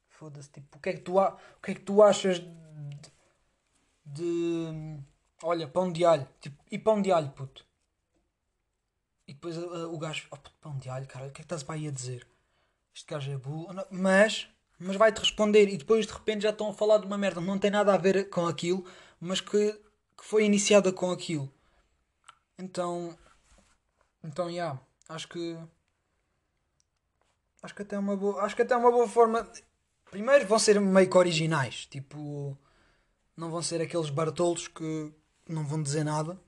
Foda-se, 0.10 0.50
tipo, 0.50 0.78
o 0.78 0.82
que 0.82 0.90
é 0.90 0.94
que 0.94 1.02
tu, 1.02 1.18
o 1.20 1.62
que 1.62 1.72
é 1.72 1.74
que 1.76 1.82
tu 1.82 2.02
achas 2.02 2.40
de... 2.40 3.12
de. 4.06 5.00
Olha, 5.44 5.68
pão 5.68 5.92
de 5.92 6.06
alho. 6.06 6.28
Tipo, 6.40 6.64
e 6.72 6.80
pão 6.80 7.02
de 7.02 7.12
alho, 7.12 7.30
puto. 7.32 7.66
E 9.28 9.34
depois 9.34 9.58
uh, 9.58 9.92
o 9.92 9.98
gajo, 9.98 10.28
oh, 10.32 10.38
puto, 10.38 10.56
pão 10.62 10.78
de 10.78 10.90
alho, 10.90 11.08
cara, 11.08 11.28
o 11.28 11.32
que 11.32 11.42
é 11.42 11.44
que 11.44 11.46
estás 11.46 11.64
para 11.64 11.76
aí 11.76 11.88
a 11.88 11.92
dizer? 11.92 12.28
Este 12.94 13.08
gajo 13.08 13.32
é 13.32 13.38
burro. 13.38 13.68
Mas, 13.90 14.48
mas 14.80 14.96
vai-te 14.96 15.20
responder 15.20 15.68
e 15.68 15.78
depois 15.78 16.06
de 16.06 16.14
repente 16.14 16.44
já 16.44 16.52
estão 16.52 16.70
a 16.70 16.74
falar 16.74 17.00
de 17.00 17.06
uma 17.06 17.18
merda 17.18 17.42
que 17.42 17.48
não 17.48 17.60
tem 17.60 17.72
nada 17.72 17.94
a 17.94 17.98
ver 17.98 18.30
com 18.30 18.46
aquilo, 18.46 18.86
mas 19.20 19.42
que, 19.42 19.74
que 20.18 20.26
foi 20.26 20.46
iniciada 20.46 20.94
com 20.94 21.12
aquilo. 21.12 21.52
Então, 22.58 23.18
então, 24.24 24.52
já, 24.52 24.80
acho 25.10 25.28
que 25.28 25.58
acho 27.62 27.76
que 27.76 27.82
até 27.82 27.96
é 27.96 28.00
uma 28.00 28.16
boa, 28.16 28.42
acho 28.44 28.56
que 28.56 28.62
até 28.62 28.74
é 28.74 28.78
uma 28.78 28.92
boa 28.92 29.08
forma. 29.08 29.48
Primeiro 30.10 30.48
vão 30.48 30.60
ser 30.60 30.80
meio 30.80 31.10
que 31.10 31.18
originais, 31.18 31.86
tipo, 31.88 32.58
não 33.36 33.52
vão 33.52 33.62
ser 33.62 33.82
aqueles 33.82 34.10
bartolos 34.10 34.68
que 34.68 35.14
não 35.48 35.66
vão 35.66 35.82
dizer 35.82 36.04
nada. 36.04 36.40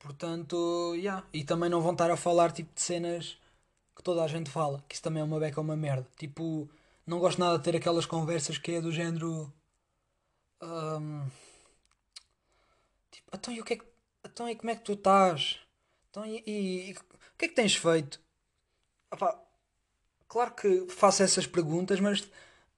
Portanto, 0.00 0.94
yeah. 0.96 1.24
e 1.32 1.44
também 1.44 1.70
não 1.70 1.80
vão 1.80 1.92
estar 1.92 2.10
a 2.10 2.16
falar 2.16 2.52
tipo 2.52 2.74
de 2.74 2.80
cenas 2.82 3.38
que 3.96 4.02
toda 4.02 4.24
a 4.24 4.28
gente 4.28 4.50
fala, 4.50 4.84
que 4.88 4.94
isso 4.94 5.02
também 5.04 5.20
é 5.22 5.24
uma 5.24 5.40
beca 5.40 5.60
uma 5.60 5.76
merda. 5.76 6.08
Tipo, 6.18 6.68
não 7.06 7.18
gosto 7.20 7.38
nada 7.40 7.58
de 7.58 7.64
ter 7.64 7.76
aquelas 7.76 8.06
conversas 8.06 8.58
que 8.58 8.72
é 8.72 8.80
do 8.80 8.92
género. 8.92 9.52
ahm, 10.60 11.30
tipo, 13.10 13.28
então 13.34 13.52
e 13.54 13.60
o 13.60 13.64
que 13.64 13.74
é 13.74 13.76
que. 13.76 13.84
Então 14.24 14.48
e 14.48 14.56
como 14.56 14.70
é 14.70 14.76
que 14.76 14.84
tu 14.84 14.92
estás? 14.94 15.58
Então 16.10 16.24
e, 16.26 16.42
e- 16.46 16.90
e 16.90 16.92
o 16.92 16.96
que 17.38 17.46
é 17.46 17.48
que 17.48 17.54
tens 17.54 17.74
feito? 17.76 18.20
Opá, 19.12 19.38
claro 20.28 20.54
que 20.54 20.88
faço 20.90 21.22
essas 21.22 21.46
perguntas, 21.46 22.00
mas 22.00 22.28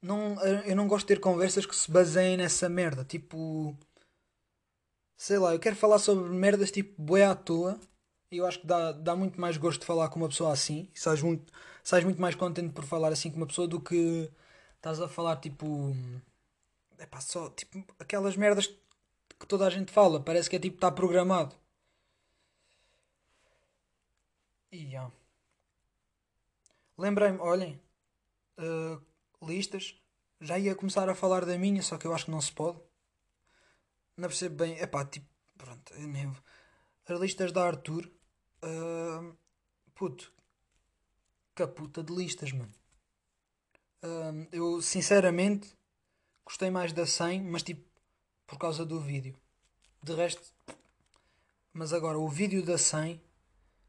não, 0.03 0.41
eu 0.67 0.77
não 0.77 0.89
gosto 0.89 1.07
de 1.09 1.15
ter 1.17 1.21
conversas 1.21 1.67
que 1.67 1.77
se 1.77 1.91
baseiem 1.91 2.37
nessa 2.39 2.69
merda. 2.69 3.05
Tipo, 3.05 3.77
sei 5.23 5.39
lá, 5.39 5.53
eu 5.55 5.61
quero 5.61 5.77
falar 5.77 6.01
sobre 6.01 6.29
merdas 6.31 6.73
tipo 6.73 7.01
bué 7.01 7.25
à 7.25 7.35
toa. 7.35 7.79
E 8.31 8.39
eu 8.39 8.47
acho 8.47 8.61
que 8.61 8.67
dá, 8.67 8.93
dá 8.93 9.15
muito 9.15 9.41
mais 9.41 9.57
gosto 9.57 9.81
de 9.81 9.87
falar 9.87 10.09
com 10.09 10.19
uma 10.19 10.29
pessoa 10.29 10.53
assim. 10.53 10.89
E 10.95 10.99
sais 10.99 11.23
muito, 11.23 11.53
sais 11.85 12.03
muito 12.05 12.21
mais 12.21 12.35
contente 12.35 12.73
por 12.73 12.85
falar 12.85 13.13
assim 13.13 13.31
com 13.31 13.37
uma 13.37 13.47
pessoa 13.47 13.69
do 13.69 13.81
que 13.81 14.31
estás 14.77 15.01
a 15.01 15.09
falar 15.09 15.37
tipo. 15.37 15.95
É 16.99 17.07
pá, 17.07 17.21
só 17.21 17.51
tipo 17.51 17.85
aquelas 18.01 18.37
merdas 18.37 18.67
que 19.39 19.47
toda 19.47 19.67
a 19.67 19.71
gente 19.71 19.93
fala. 19.93 20.21
Parece 20.21 20.51
que 20.51 20.57
é 20.57 20.59
tipo, 20.59 20.77
está 20.77 20.91
programado. 20.91 21.55
E 24.73 24.91
já. 24.91 25.11
Lembrei-me, 26.99 27.39
olhem, 27.39 27.81
uh, 28.59 29.01
listas. 29.47 29.95
Já 30.41 30.59
ia 30.59 30.75
começar 30.75 31.09
a 31.09 31.15
falar 31.15 31.45
da 31.45 31.57
minha, 31.59 31.83
só 31.83 31.97
que 31.99 32.07
eu 32.07 32.15
acho 32.15 32.25
que 32.27 32.31
não 32.33 32.41
se 32.41 32.53
pode. 32.53 32.79
Não 34.17 34.29
percebo 34.29 34.57
bem. 34.57 34.79
É 34.79 34.87
pá, 34.87 35.05
tipo, 35.05 35.27
pronto, 35.57 35.93
é 35.95 36.07
mesmo. 36.07 36.37
As 37.07 37.21
listas 37.21 37.53
da 37.53 37.67
Arthur. 37.67 38.11
uh, 38.63 39.37
puto, 39.95 40.33
caputa 41.55 42.03
de 42.03 42.15
listas, 42.15 42.53
mano. 42.53 42.73
Uh, 44.03 44.49
eu, 44.53 44.83
sinceramente, 44.83 45.77
gostei 46.45 46.71
mais 46.71 46.93
da 46.93 47.07
100, 47.07 47.43
mas 47.43 47.63
tipo, 47.63 47.85
por 48.47 48.59
causa 48.59 48.85
do 48.85 49.01
vídeo. 49.01 49.37
De 50.03 50.15
resto, 50.15 50.53
mas 51.73 51.93
agora 51.93 52.19
o 52.19 52.29
vídeo 52.29 52.65
da 52.65 52.77
100 52.77 53.23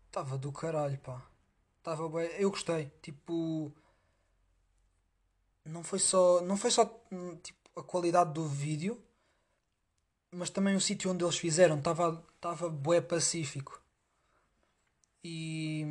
estava 0.08 0.38
do 0.38 0.52
caralho, 0.52 0.98
pá. 1.00 1.22
Estava 1.80 2.08
bem, 2.08 2.28
eu 2.38 2.50
gostei. 2.50 2.92
Tipo, 3.02 3.74
não 5.66 5.84
foi 5.84 6.00
só, 6.00 6.42
não 6.42 6.56
foi 6.56 6.72
só 6.72 6.84
hum, 7.12 7.36
tipo, 7.38 7.60
a 7.76 7.84
qualidade 7.84 8.34
do 8.34 8.48
vídeo, 8.48 9.04
mas 10.34 10.50
também 10.50 10.76
o 10.76 10.82
sítio 10.82 11.12
onde 11.12 11.24
eles 11.24 11.38
fizeram 11.38 11.78
estava 11.78 12.24
estava 12.36 12.70
bué 12.70 13.02
pacífico. 13.02 13.82
E 15.24 15.86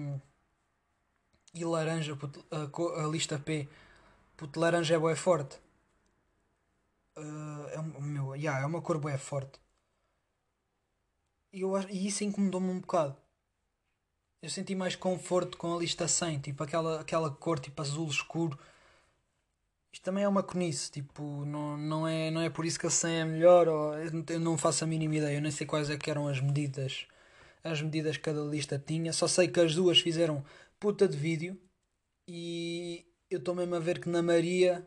e 1.54 1.64
laranja, 1.64 2.16
puto, 2.16 2.44
a, 2.50 3.04
a 3.04 3.06
lista 3.08 3.38
P, 3.38 3.68
puto, 4.36 4.58
laranja 4.60 4.94
é 4.94 4.98
bué 4.98 5.14
forte. 5.16 5.58
Ah, 7.16 7.66
é, 7.72 7.82
meu, 8.00 8.34
yeah, 8.34 8.60
é 8.62 8.66
uma 8.66 8.80
cor 8.82 8.98
bué 8.98 9.18
forte. 9.18 9.60
E, 11.52 11.60
eu, 11.60 11.78
e 11.90 12.06
isso 12.06 12.24
incomodou-me 12.24 12.70
um 12.70 12.80
bocado. 12.80 13.16
Eu 14.40 14.48
senti 14.50 14.74
mais 14.74 14.96
conforto 14.96 15.56
com 15.56 15.74
a 15.74 15.78
lista 15.78 16.08
100, 16.08 16.40
tipo 16.40 16.62
aquela, 16.64 17.00
aquela 17.00 17.30
cor 17.30 17.58
tipo 17.60 17.80
azul 17.80 18.08
escuro. 18.08 18.58
Isto 19.92 20.04
também 20.04 20.24
é 20.24 20.28
uma 20.28 20.42
conice, 20.42 20.90
tipo, 20.90 21.44
não, 21.44 21.76
não, 21.76 22.06
é, 22.08 22.30
não 22.30 22.40
é 22.40 22.48
por 22.50 22.64
isso 22.64 22.80
que 22.80 22.86
a 22.86 22.90
100 22.90 23.20
é 23.20 23.24
melhor, 23.24 23.68
ou, 23.68 23.94
eu 23.94 24.40
não- 24.40 24.56
faço 24.58 24.84
a 24.84 24.86
mínima 24.86 25.16
ideia, 25.16 25.36
eu 25.36 25.42
nem 25.42 25.50
sei 25.52 25.66
quais 25.66 25.90
é 25.90 25.98
eram 26.10 26.26
as 26.28 26.40
medidas, 26.40 27.06
as 27.62 27.82
medidas 27.82 28.16
que 28.16 28.22
cada 28.24 28.40
lista 28.42 28.78
tinha, 28.78 29.12
só 29.12 29.28
sei 29.28 29.48
que 29.48 29.60
as 29.60 29.74
duas 29.74 30.00
fizeram 30.00 30.44
puta 30.80 31.06
de 31.06 31.16
vídeo 31.16 31.60
e 32.28 33.06
eu 33.30 33.38
estou 33.38 33.54
mesmo 33.54 33.74
a 33.74 33.78
ver 33.80 34.00
que 34.00 34.08
na 34.08 34.22
Maria 34.22 34.86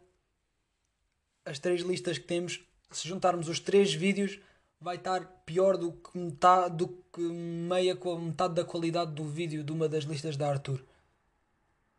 as 1.45 1.59
três 1.59 1.81
listas 1.81 2.17
que 2.17 2.25
temos, 2.25 2.61
se 2.91 3.07
juntarmos 3.07 3.47
os 3.47 3.59
três 3.59 3.93
vídeos, 3.93 4.39
vai 4.81 4.95
estar 4.97 5.25
pior 5.45 5.77
do 5.77 5.93
que 5.93 6.17
metade, 6.17 6.75
do 6.77 6.87
que 7.13 7.21
meia 7.21 7.95
metade 8.19 8.55
da 8.55 8.65
qualidade 8.65 9.11
do 9.13 9.23
vídeo 9.23 9.63
de 9.63 9.71
uma 9.71 9.87
das 9.87 10.03
listas 10.03 10.35
da 10.35 10.49
Arthur. 10.49 10.83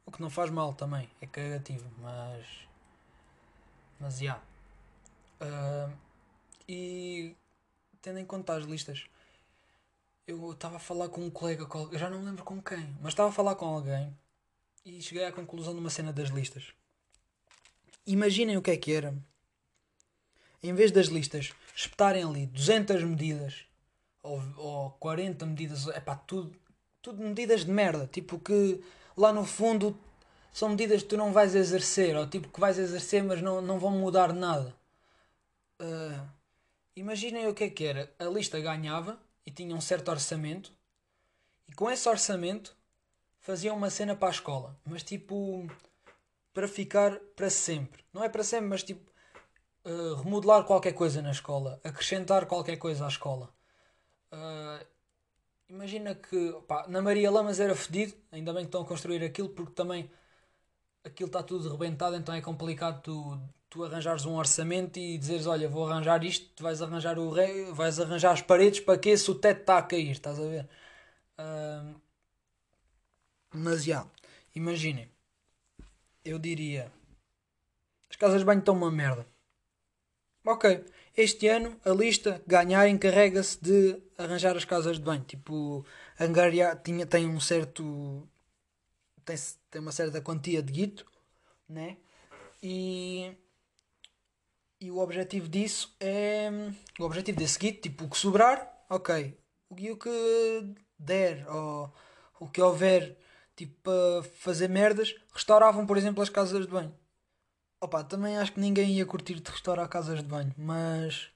O 0.05 0.11
que 0.13 0.21
não 0.21 0.31
faz 0.31 0.51
mal 0.51 0.75
também, 0.75 1.09
é 1.21 1.27
cagativo, 1.27 1.89
mas. 2.01 2.66
Mas 3.99 4.19
já. 4.19 4.37
Uh, 5.41 5.93
e 6.69 7.35
tendo 8.01 8.19
em 8.19 8.25
conta 8.25 8.55
as 8.55 8.65
listas, 8.65 9.05
eu 10.27 10.53
estava 10.53 10.77
a 10.77 10.81
falar 10.81 11.09
com 11.09 11.23
um 11.23 11.31
colega, 11.31 11.67
eu 11.93 11.99
já 11.99 12.11
não 12.11 12.25
lembro 12.25 12.45
com 12.45 12.61
quem, 12.63 12.97
mas 13.01 13.13
estava 13.13 13.29
a 13.29 13.33
falar 13.33 13.55
com 13.55 13.67
alguém 13.67 14.17
e 14.85 15.03
cheguei 15.03 15.25
à 15.25 15.33
conclusão 15.33 15.75
de 15.75 15.81
uma 15.81 15.91
cena 15.91 16.13
das 16.13 16.29
listas. 16.29 16.73
Imaginem 18.07 18.57
o 18.57 18.63
que 18.63 18.71
é 18.71 18.77
que 18.77 18.93
era. 18.93 19.15
Em 20.63 20.73
vez 20.75 20.91
das 20.91 21.07
listas 21.07 21.53
espetarem 21.75 22.23
ali 22.25 22.47
200 22.47 23.03
medidas 23.03 23.67
ou, 24.23 24.43
ou 24.57 24.91
40 24.93 25.45
medidas, 25.47 25.89
é 25.89 26.01
pá, 26.01 26.17
tudo, 26.17 26.57
tudo 27.03 27.23
medidas 27.23 27.65
de 27.65 27.71
merda, 27.71 28.07
tipo 28.07 28.39
que 28.39 28.81
lá 29.17 29.33
no 29.33 29.45
fundo 29.45 29.99
são 30.57 30.71
medidas 30.71 31.03
que 31.03 31.09
tu 31.11 31.19
não 31.19 31.35
vais 31.35 31.55
exercer, 31.55 32.17
ou 32.17 32.27
tipo 32.27 32.49
que 32.49 32.59
vais 32.59 32.79
exercer 32.79 33.23
mas 33.23 33.43
não, 33.43 33.61
não 33.61 33.79
vão 33.79 33.91
mudar 33.91 34.33
nada. 34.33 34.75
Uh, 35.79 36.27
imaginem 36.97 37.47
o 37.47 37.53
que 37.53 37.65
é 37.65 37.69
que 37.69 37.85
era. 37.85 38.11
A 38.19 38.25
lista 38.25 38.59
ganhava 38.59 39.21
e 39.45 39.51
tinha 39.51 39.77
um 39.77 39.83
certo 39.83 40.11
orçamento, 40.11 40.73
e 41.69 41.75
com 41.75 41.91
esse 41.91 42.09
orçamento 42.09 42.75
faziam 43.39 43.77
uma 43.77 43.91
cena 43.91 44.17
para 44.17 44.29
a 44.29 44.31
escola, 44.31 44.75
mas 44.87 45.03
tipo 45.03 45.69
para 46.55 46.67
ficar 46.67 47.19
para 47.37 47.51
sempre. 47.51 48.03
Não 48.11 48.25
é 48.25 48.29
para 48.31 48.43
sempre, 48.43 48.69
mas 48.69 48.83
tipo 48.83 49.13
uh, 49.85 50.15
remodelar 50.15 50.65
qualquer 50.65 50.95
coisa 50.95 51.21
na 51.21 51.33
escola, 51.33 51.79
acrescentar 51.85 52.47
qualquer 52.47 52.79
coisa 52.79 53.05
à 53.05 53.09
escola. 53.09 53.53
Uh, 54.33 54.87
imagina 55.69 56.15
que 56.15 56.55
na 56.89 57.03
Maria 57.03 57.31
Lamas 57.31 57.61
era 57.61 57.75
fedido, 57.77 58.15
ainda 58.33 58.55
bem 58.55 58.63
que 58.63 58.69
estão 58.69 58.81
a 58.81 58.87
construir 58.87 59.23
aquilo, 59.23 59.51
porque 59.51 59.75
também 59.75 60.11
aquilo 61.07 61.29
está 61.29 61.43
tudo 61.43 61.71
rebentado, 61.71 62.17
então 62.17 62.35
é 62.35 62.41
complicado 62.41 63.03
tu, 63.03 63.41
tu 63.71 63.85
arranjares 63.85 64.25
um 64.25 64.35
orçamento 64.35 64.99
e 64.99 65.19
dizeres, 65.19 65.47
olha, 65.47 65.69
vou 65.69 65.89
arranjar 65.89 66.23
isto, 66.25 66.63
vais 66.63 66.83
arranjar 66.83 67.19
o 67.19 67.31
rei, 67.31 67.65
vais 67.73 68.01
arranjar 68.01 68.33
as 68.33 68.43
paredes 68.43 68.81
para 68.81 68.99
que 68.99 69.17
se 69.17 69.31
o 69.31 69.35
teto 69.35 69.61
está 69.61 69.79
a 69.79 69.83
cair, 69.83 70.11
estás 70.11 70.39
a 70.39 70.43
ver? 70.43 70.69
Uh, 71.39 72.01
mas 73.55 73.85
já, 73.85 73.93
yeah, 73.93 74.11
imaginem, 74.55 75.11
eu 76.25 76.39
diria, 76.39 76.93
as 78.11 78.17
casas 78.17 78.41
de 78.41 78.45
banho 78.45 78.61
estão 78.61 78.75
uma 78.75 78.91
merda. 78.91 79.27
Ok, 80.45 80.85
este 81.17 81.49
ano 81.49 81.77
a 81.85 81.91
lista 81.91 82.41
ganhar 82.47 82.89
encarrega-se 82.89 83.61
de 83.61 84.01
arranjar 84.17 84.57
as 84.57 84.65
casas 84.65 84.97
de 84.99 85.03
banho. 85.05 85.25
Tipo, 85.25 85.85
angariar 86.21 86.81
tinha, 86.83 87.07
tem 87.07 87.27
um 87.27 87.41
certo. 87.41 88.29
Tem, 89.27 89.37
tem 89.71 89.83
uma 89.83 89.93
certa 89.93 90.23
quantia 90.23 90.63
de 90.63 90.73
guito, 90.73 91.05
né? 91.69 91.99
E. 92.63 93.37
E 94.81 94.91
o 94.91 94.99
objetivo 94.99 95.49
disso 95.49 95.95
é. 96.01 96.49
O 96.99 97.05
objetivo 97.05 97.39
desse 97.39 97.59
guito, 97.59 97.83
tipo, 97.83 98.05
o 98.05 98.09
que 98.11 98.17
sobrar, 98.17 98.87
ok. 98.89 99.37
O 99.69 99.75
que 99.97 100.75
der, 100.99 101.47
ou 101.51 101.93
o 102.41 102.49
que 102.49 102.63
houver, 102.63 103.19
tipo, 103.57 103.75
para 103.83 104.23
fazer 104.39 104.69
merdas, 104.69 105.15
restauravam, 105.33 105.87
por 105.87 105.97
exemplo, 105.97 106.23
as 106.23 106.29
casas 106.31 106.65
de 106.65 106.71
banho. 106.71 106.95
Opa, 107.81 108.05
também 108.05 108.39
acho 108.39 108.53
que 108.53 108.61
ninguém 108.61 108.93
ia 108.93 109.07
curtir 109.07 109.41
de 109.41 109.51
restaurar 109.51 109.89
casas 109.89 110.21
de 110.23 110.29
banho, 110.29 110.55
mas 110.57 111.31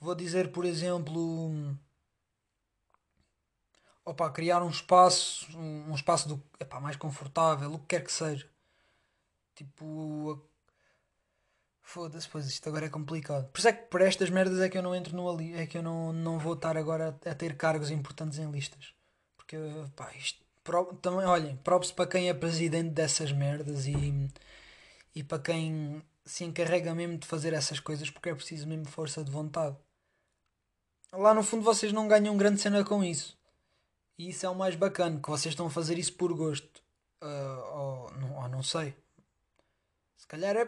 vou 0.00 0.14
dizer, 0.14 0.52
por 0.52 0.64
exemplo, 0.64 1.76
opa, 4.04 4.30
criar 4.30 4.62
um 4.62 4.70
espaço, 4.70 5.46
um, 5.56 5.90
um 5.90 5.94
espaço 5.94 6.28
do, 6.28 6.42
epá, 6.60 6.80
mais 6.80 6.96
confortável, 6.96 7.72
o 7.72 7.78
que 7.78 7.86
quer 7.86 8.04
que 8.04 8.12
seja. 8.12 8.48
Tipo, 9.54 10.42
foda-se, 11.82 12.28
pois 12.28 12.46
isto 12.46 12.68
agora 12.68 12.86
é 12.86 12.90
complicado. 12.90 13.48
Por 13.50 13.58
isso 13.58 13.68
é 13.68 13.72
que 13.72 13.86
por 13.88 14.00
estas 14.00 14.30
merdas 14.30 14.60
é 14.60 14.68
que 14.68 14.76
eu 14.78 14.82
não 14.82 14.94
entro 14.94 15.16
no 15.16 15.28
ali, 15.30 15.54
é 15.54 15.66
que 15.66 15.78
eu 15.78 15.82
não, 15.82 16.12
não 16.12 16.38
vou 16.38 16.54
estar 16.54 16.76
agora 16.76 17.16
a, 17.24 17.30
a 17.30 17.34
ter 17.34 17.56
cargos 17.56 17.90
importantes 17.90 18.38
em 18.38 18.50
listas. 18.50 18.94
Porque, 19.36 19.56
pá, 19.96 20.12
isto, 20.14 20.40
pro, 20.62 20.86
também, 20.96 21.26
olhem, 21.26 21.56
props 21.58 21.92
para 21.92 22.06
quem 22.06 22.28
é 22.28 22.34
presidente 22.34 22.90
dessas 22.90 23.32
merdas 23.32 23.86
e 23.86 24.28
e 25.14 25.22
para 25.22 25.38
quem 25.38 26.02
se 26.24 26.44
encarrega 26.44 26.94
mesmo 26.94 27.18
de 27.18 27.26
fazer 27.26 27.52
essas 27.52 27.78
coisas 27.78 28.10
porque 28.10 28.30
é 28.30 28.34
preciso 28.34 28.66
mesmo 28.66 28.86
força 28.86 29.22
de 29.22 29.30
vontade. 29.30 29.76
Lá 31.12 31.32
no 31.32 31.42
fundo 31.42 31.62
vocês 31.62 31.92
não 31.92 32.08
ganham 32.08 32.36
grande 32.36 32.60
cena 32.60 32.84
com 32.84 33.04
isso. 33.04 33.38
E 34.18 34.28
isso 34.28 34.46
é 34.46 34.48
o 34.48 34.54
mais 34.54 34.76
bacana, 34.76 35.20
que 35.20 35.28
vocês 35.28 35.52
estão 35.52 35.66
a 35.66 35.70
fazer 35.70 35.98
isso 35.98 36.14
por 36.14 36.32
gosto. 36.34 36.82
Uh, 37.22 37.60
ou, 37.72 38.10
não, 38.12 38.42
ou 38.42 38.48
não 38.48 38.62
sei. 38.62 38.94
Se 40.16 40.26
calhar 40.26 40.56
é. 40.56 40.66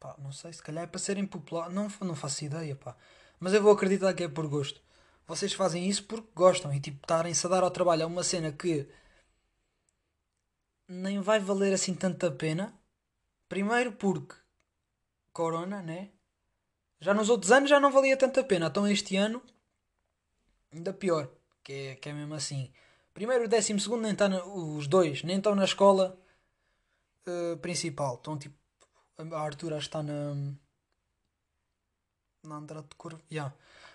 Pá, 0.00 0.16
não 0.18 0.32
sei, 0.32 0.52
se 0.52 0.62
calhar 0.62 0.84
é 0.84 0.86
para 0.86 0.98
serem 0.98 1.26
populares. 1.26 1.74
Não, 1.74 1.88
não 2.00 2.16
faço 2.16 2.44
ideia, 2.44 2.74
pá. 2.74 2.96
Mas 3.38 3.54
eu 3.54 3.62
vou 3.62 3.72
acreditar 3.72 4.12
que 4.14 4.24
é 4.24 4.28
por 4.28 4.48
gosto. 4.48 4.80
Vocês 5.26 5.52
fazem 5.52 5.88
isso 5.88 6.04
porque 6.04 6.28
gostam 6.34 6.74
e 6.74 6.80
tipo 6.80 6.98
estarem-se 6.98 7.46
a 7.46 7.50
dar 7.50 7.62
ao 7.62 7.70
trabalho 7.70 8.04
a 8.04 8.06
uma 8.06 8.24
cena 8.24 8.52
que 8.52 8.88
nem 10.88 11.20
vai 11.20 11.40
valer 11.40 11.72
assim 11.72 11.94
tanta 11.94 12.30
pena 12.30 12.76
Primeiro 13.52 13.92
porque 13.92 14.34
Corona, 15.30 15.82
né? 15.82 16.10
Já 16.98 17.12
nos 17.12 17.28
outros 17.28 17.52
anos 17.52 17.68
já 17.68 17.78
não 17.78 17.92
valia 17.92 18.16
tanta 18.16 18.42
pena. 18.42 18.68
Então 18.68 18.88
este 18.88 19.14
ano 19.14 19.42
ainda 20.72 20.90
pior. 20.90 21.28
Que 21.64 21.72
é, 21.72 21.94
que 21.96 22.08
é 22.08 22.12
mesmo 22.12 22.34
assim. 22.34 22.72
Primeiro 23.14 23.44
e 23.44 23.48
décimo 23.48 23.78
segundo 23.80 24.02
nem 24.02 24.12
está 24.12 24.26
os 24.46 24.86
dois, 24.86 25.22
nem 25.22 25.36
estão 25.36 25.54
na 25.54 25.64
escola 25.64 26.18
uh, 27.26 27.56
principal. 27.58 28.14
Estão 28.16 28.38
tipo. 28.38 28.56
A 29.18 29.40
Arthur 29.40 29.74
acho 29.74 29.88
que 29.88 29.96
está 29.96 30.02
na. 30.02 30.34
Na 32.44 32.56
Andrade 32.56 32.88
de 32.88 32.96
Corvo. 32.96 33.22
Yeah. 33.30 33.54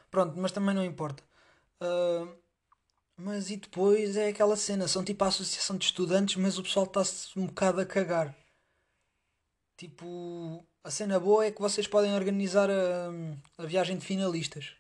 Pronto, 0.10 0.38
mas 0.38 0.52
também 0.52 0.74
não 0.74 0.86
importa. 0.86 1.24
Uh, 1.82 2.34
mas 3.18 3.50
e 3.50 3.58
depois 3.58 4.16
é 4.16 4.30
aquela 4.30 4.56
cena, 4.56 4.88
são 4.88 5.04
tipo 5.04 5.24
a 5.24 5.28
associação 5.28 5.78
de 5.78 5.86
estudantes, 5.86 6.36
mas 6.36 6.58
o 6.58 6.64
pessoal 6.64 6.86
está-se 6.86 7.38
um 7.38 7.48
bocado 7.48 7.82
a 7.82 7.86
cagar. 7.86 8.36
Tipo, 9.76 10.66
a 10.84 10.92
cena 10.92 11.20
boa 11.20 11.46
é 11.46 11.52
que 11.52 11.62
vocês 11.62 11.88
podem 11.88 12.14
organizar 12.14 12.70
a, 12.70 13.10
a 13.58 13.66
viagem 13.66 13.98
de 13.98 14.06
finalistas. 14.06 14.76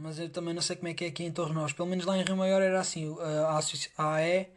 Mas 0.00 0.18
eu 0.18 0.30
também 0.30 0.54
não 0.54 0.62
sei 0.62 0.76
como 0.76 0.88
é 0.88 0.94
que 0.94 1.04
é 1.04 1.08
aqui 1.08 1.24
em 1.24 1.32
Torres 1.32 1.54
Novas. 1.54 1.74
Pelo 1.74 1.88
menos 1.88 2.06
lá 2.06 2.16
em 2.16 2.22
Rio 2.22 2.36
Maior 2.36 2.62
era 2.62 2.80
assim. 2.80 3.14
A, 3.20 3.58
a 4.02 4.14
AE 4.14 4.50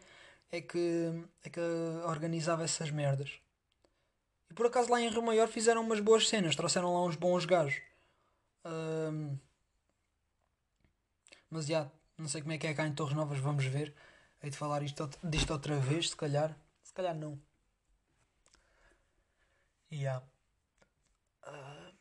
é 0.50 0.60
que, 0.62 1.12
é 1.42 1.50
que 1.50 1.60
organizava 2.06 2.64
essas 2.64 2.90
merdas. 2.90 3.40
E 4.50 4.54
por 4.54 4.66
acaso 4.66 4.90
lá 4.90 5.00
em 5.00 5.10
Rio 5.10 5.22
Maior 5.22 5.46
fizeram 5.48 5.82
umas 5.82 6.00
boas 6.00 6.28
cenas. 6.28 6.56
Trouxeram 6.56 6.94
lá 6.94 7.04
uns 7.04 7.16
bons 7.16 7.44
gajos. 7.44 7.82
Um, 8.64 9.38
mas 11.50 11.66
já, 11.66 11.90
não 12.16 12.26
sei 12.26 12.40
como 12.40 12.52
é 12.54 12.58
que 12.58 12.66
é 12.66 12.72
cá 12.72 12.86
em 12.86 12.94
Torres 12.94 13.14
Novas. 13.14 13.38
Vamos 13.38 13.66
ver. 13.66 13.94
Hei 14.42 14.48
de 14.50 14.56
falar 14.56 14.82
isto, 14.82 15.10
disto 15.22 15.52
outra 15.52 15.76
vez, 15.76 16.10
se 16.10 16.16
calhar. 16.16 16.56
Se 16.82 16.92
calhar 16.94 17.14
não. 17.14 17.38
Yeah. 19.92 20.24
Uh, 21.46 21.92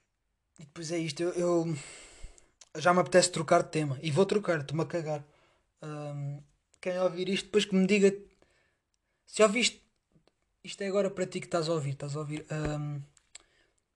e 0.60 0.66
depois 0.66 0.92
é 0.94 0.98
isto, 0.98 1.22
eu, 1.22 1.32
eu, 1.34 1.76
já 2.76 2.94
me 2.94 3.00
apetece 3.00 3.32
trocar 3.32 3.64
de 3.64 3.70
tema 3.70 4.00
e 4.02 4.12
vou 4.12 4.26
trocar, 4.26 4.62
estou-me 4.62 4.84
a 4.84 4.86
cagar. 4.86 5.24
Um, 5.82 6.42
quem 6.82 6.98
ouvir 7.00 7.30
isto, 7.30 7.46
depois 7.46 7.66
que 7.66 7.76
me 7.76 7.86
diga 7.86 8.14
se 9.26 9.42
ouviste. 9.44 9.82
Isto 10.64 10.82
é 10.82 10.88
agora 10.88 11.10
para 11.10 11.26
ti 11.26 11.40
que 11.40 11.48
estás 11.48 11.68
a 11.68 11.74
ouvir, 11.74 11.92
estás 11.92 12.16
a 12.16 12.20
ouvir. 12.20 12.46
Um, 12.52 13.02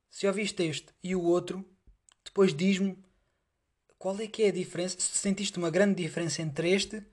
se 0.09 0.27
ouviste 0.27 0.63
este 0.63 0.87
e 1.03 1.15
o 1.15 1.23
outro, 1.23 1.63
depois 2.23 2.53
diz-me 2.53 2.97
qual 3.97 4.19
é 4.19 4.27
que 4.27 4.43
é 4.43 4.49
a 4.49 4.51
diferença, 4.51 4.99
se 4.99 5.17
sentiste 5.17 5.57
uma 5.57 5.69
grande 5.69 6.01
diferença 6.01 6.41
entre 6.41 6.71
este 6.71 7.03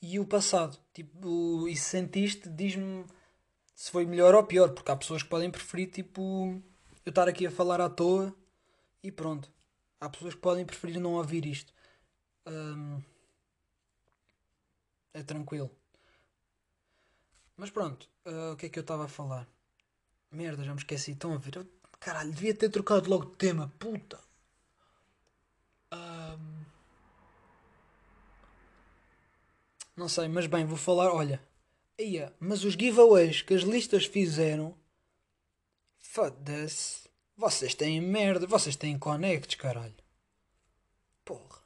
e 0.00 0.18
o 0.20 0.24
passado. 0.24 0.78
Tipo, 0.92 1.66
e 1.68 1.76
se 1.76 1.90
sentiste, 1.90 2.48
diz-me 2.48 3.04
se 3.74 3.90
foi 3.90 4.06
melhor 4.06 4.34
ou 4.34 4.44
pior, 4.44 4.70
porque 4.70 4.90
há 4.90 4.96
pessoas 4.96 5.22
que 5.22 5.28
podem 5.28 5.50
preferir, 5.50 5.90
tipo, 5.90 6.62
eu 7.04 7.10
estar 7.10 7.28
aqui 7.28 7.46
a 7.46 7.50
falar 7.50 7.80
à 7.80 7.88
toa 7.88 8.34
e 9.02 9.10
pronto. 9.10 9.50
Há 10.00 10.08
pessoas 10.08 10.34
que 10.34 10.40
podem 10.40 10.66
preferir 10.66 11.00
não 11.00 11.14
ouvir 11.14 11.46
isto. 11.46 11.72
Um, 12.46 13.02
é 15.14 15.22
tranquilo. 15.22 15.70
Mas 17.56 17.70
pronto, 17.70 18.08
uh, 18.26 18.52
o 18.52 18.56
que 18.56 18.66
é 18.66 18.68
que 18.68 18.78
eu 18.78 18.82
estava 18.82 19.04
a 19.06 19.08
falar? 19.08 19.48
Merda, 20.30 20.64
já 20.64 20.72
me 20.72 20.80
esqueci. 20.80 21.12
Estão 21.12 21.32
a 21.32 21.38
ver? 21.38 21.56
Eu, 21.56 21.66
caralho, 21.98 22.32
devia 22.32 22.54
ter 22.54 22.68
trocado 22.70 23.08
logo 23.08 23.26
de 23.26 23.36
tema. 23.36 23.72
Puta. 23.78 24.20
Um, 25.92 26.64
não 29.96 30.08
sei, 30.08 30.28
mas 30.28 30.46
bem, 30.46 30.64
vou 30.66 30.76
falar. 30.76 31.10
Olha, 31.12 31.40
Ia, 31.98 32.34
mas 32.38 32.64
os 32.64 32.74
giveaways 32.74 33.40
que 33.42 33.54
as 33.54 33.62
listas 33.62 34.04
fizeram 34.04 34.76
Foda-se. 36.16 37.05
Vocês 37.36 37.74
têm 37.74 38.00
merda. 38.00 38.46
Vocês 38.46 38.76
têm 38.76 38.98
conectos, 38.98 39.56
caralho. 39.56 39.94
Porra. 41.24 41.60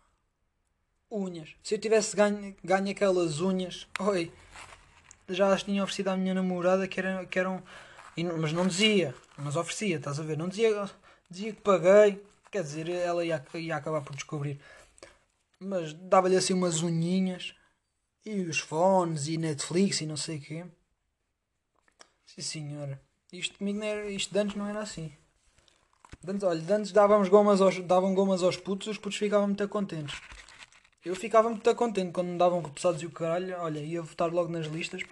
Unhas. 1.10 1.54
Se 1.62 1.74
eu 1.74 1.78
tivesse 1.78 2.16
ganho, 2.16 2.56
ganho 2.62 2.90
aquelas 2.90 3.40
unhas. 3.40 3.86
Oi. 4.00 4.32
Já 5.28 5.52
as 5.54 5.62
tinha 5.62 5.82
oferecido 5.82 6.08
à 6.08 6.16
minha 6.16 6.34
namorada 6.34 6.88
que 6.88 6.98
eram. 6.98 7.24
Que 7.26 7.38
eram 7.38 7.62
mas 8.38 8.52
não 8.52 8.66
dizia. 8.66 9.14
Mas 9.38 9.56
oferecia, 9.56 9.96
estás 9.96 10.18
a 10.18 10.22
ver? 10.22 10.36
Não 10.36 10.48
dizia, 10.48 10.90
dizia 11.30 11.52
que 11.52 11.60
paguei. 11.60 12.22
Quer 12.50 12.62
dizer, 12.62 12.88
ela 12.88 13.24
ia, 13.24 13.44
ia 13.54 13.76
acabar 13.76 14.02
por 14.02 14.14
descobrir. 14.14 14.60
Mas 15.60 15.92
dava-lhe 15.94 16.36
assim 16.36 16.52
umas 16.52 16.82
unhinhas. 16.82 17.54
E 18.24 18.40
os 18.42 18.58
fones 18.58 19.28
e 19.28 19.38
Netflix 19.38 20.00
e 20.00 20.06
não 20.06 20.16
sei 20.16 20.38
o 20.38 20.40
quê. 20.40 20.66
Sim 22.26 22.42
senhora. 22.42 23.00
Isto 23.32 23.62
não 23.62 24.08
isto 24.10 24.32
de 24.32 24.38
antes 24.38 24.56
não 24.56 24.66
era 24.66 24.80
assim. 24.80 25.12
Antes, 26.26 26.42
olha, 26.42 26.76
antes 26.76 26.92
dávamos 26.92 27.28
gomas 27.28 27.60
aos, 27.60 27.78
davam 27.80 28.14
gomas 28.14 28.42
aos 28.42 28.56
putos, 28.56 28.88
os 28.88 28.98
putos 28.98 29.18
ficavam 29.18 29.46
muito 29.46 29.68
contentes. 29.68 30.20
Eu 31.04 31.16
ficava 31.16 31.48
muito 31.48 31.74
contente 31.74 32.12
quando 32.12 32.28
me 32.28 32.38
davam 32.38 32.60
repousados 32.60 33.02
e 33.02 33.06
o 33.06 33.10
caralho, 33.10 33.56
olha, 33.58 33.80
ia 33.80 34.02
votar 34.02 34.30
logo 34.30 34.52
nas 34.52 34.66
listas. 34.66 35.02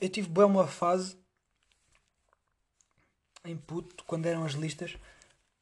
Eu 0.00 0.08
tive 0.08 0.28
bem 0.28 0.44
uma 0.44 0.66
fase 0.66 1.16
em 3.44 3.56
puto, 3.56 4.04
quando 4.04 4.26
eram 4.26 4.44
as 4.44 4.52
listas, 4.52 4.96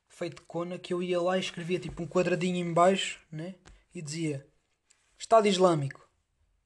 feito 0.08 0.42
cona, 0.42 0.78
que 0.78 0.92
eu 0.92 1.02
ia 1.02 1.20
lá 1.20 1.36
e 1.36 1.40
escrevia 1.40 1.78
tipo 1.78 2.02
um 2.02 2.06
quadradinho 2.06 2.56
em 2.56 2.72
baixo, 2.72 3.20
né? 3.30 3.54
E 3.94 4.02
dizia 4.02 4.46
Estado 5.16 5.46
Islâmico, 5.46 6.08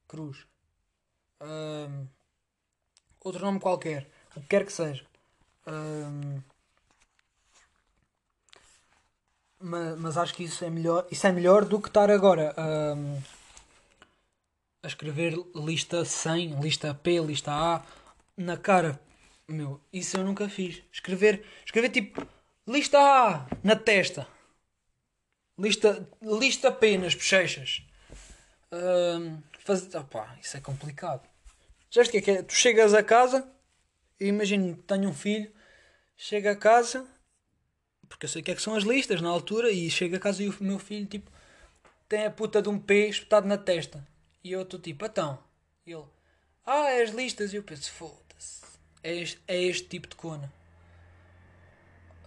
cruz. 0.07 0.45
Ahm, 1.39 2.07
outro 3.19 3.43
nome 3.43 3.59
qualquer, 3.59 4.09
o 4.35 4.41
que 4.41 4.47
quer 4.47 4.65
que 4.65 4.73
seja. 4.73 5.05
Ahm, 5.65 6.43
ma- 9.59 9.95
mas, 9.97 10.17
acho 10.17 10.33
que 10.33 10.43
isso 10.43 10.63
é 10.65 10.69
melhor, 10.69 11.07
isso 11.11 11.25
é 11.27 11.31
melhor 11.31 11.65
do 11.65 11.81
que 11.81 11.87
estar 11.87 12.09
agora 12.11 12.53
a 14.83 14.87
escrever 14.87 15.33
lista 15.55 16.05
100, 16.05 16.59
lista 16.61 16.93
P, 16.93 17.19
lista 17.19 17.51
A 17.51 17.81
na 18.37 18.55
cara. 18.57 18.99
Meu, 19.47 19.79
isso 19.91 20.17
eu 20.17 20.23
nunca 20.23 20.47
fiz. 20.49 20.81
Escrever, 20.91 21.43
escrever 21.65 21.89
tipo 21.89 22.25
lista 22.67 22.99
A 22.99 23.47
na 23.63 23.75
testa. 23.75 24.27
Lista, 25.57 26.07
lista 26.21 26.71
P 26.71 26.97
nas 26.97 27.15
bochechas. 27.15 27.83
Ahm, 28.71 29.41
faz... 29.65 29.93
opá, 29.95 30.37
isso 30.41 30.57
é 30.57 30.61
complicado. 30.61 31.27
Já 31.91 32.03
que 32.05 32.17
é 32.17 32.21
que 32.21 32.31
é? 32.31 32.43
Tu 32.43 32.53
chegas 32.55 32.93
a 32.93 33.03
casa, 33.03 33.47
imagino 34.19 34.75
que 34.77 34.83
tenho 34.83 35.09
um 35.09 35.13
filho, 35.13 35.51
chega 36.15 36.51
a 36.51 36.55
casa, 36.55 37.07
porque 38.07 38.25
eu 38.25 38.29
sei 38.29 38.41
o 38.41 38.45
que 38.45 38.51
é 38.51 38.55
que 38.55 38.61
são 38.61 38.75
as 38.75 38.83
listas 38.83 39.21
na 39.21 39.29
altura, 39.29 39.71
e 39.71 39.89
chega 39.89 40.17
a 40.17 40.19
casa 40.19 40.43
e 40.43 40.49
o 40.49 40.63
meu 40.63 40.79
filho 40.79 41.05
tipo 41.05 41.31
tem 42.07 42.25
a 42.25 42.31
puta 42.31 42.61
de 42.61 42.69
um 42.69 42.79
P 42.79 43.09
espetado 43.09 43.47
na 43.47 43.57
testa. 43.57 44.07
E 44.43 44.51
eu 44.51 44.61
estou 44.61 44.79
tipo, 44.79 45.03
então. 45.05 45.39
E 45.85 45.93
ele, 45.93 46.05
ah, 46.65 46.89
é 46.91 47.01
as 47.01 47.09
listas. 47.09 47.53
E 47.53 47.55
eu 47.55 47.63
penso, 47.63 47.91
foda-se. 47.91 48.61
É 49.01 49.15
este, 49.15 49.41
é 49.47 49.61
este 49.61 49.87
tipo 49.87 50.07
de 50.07 50.15
cona. 50.15 50.53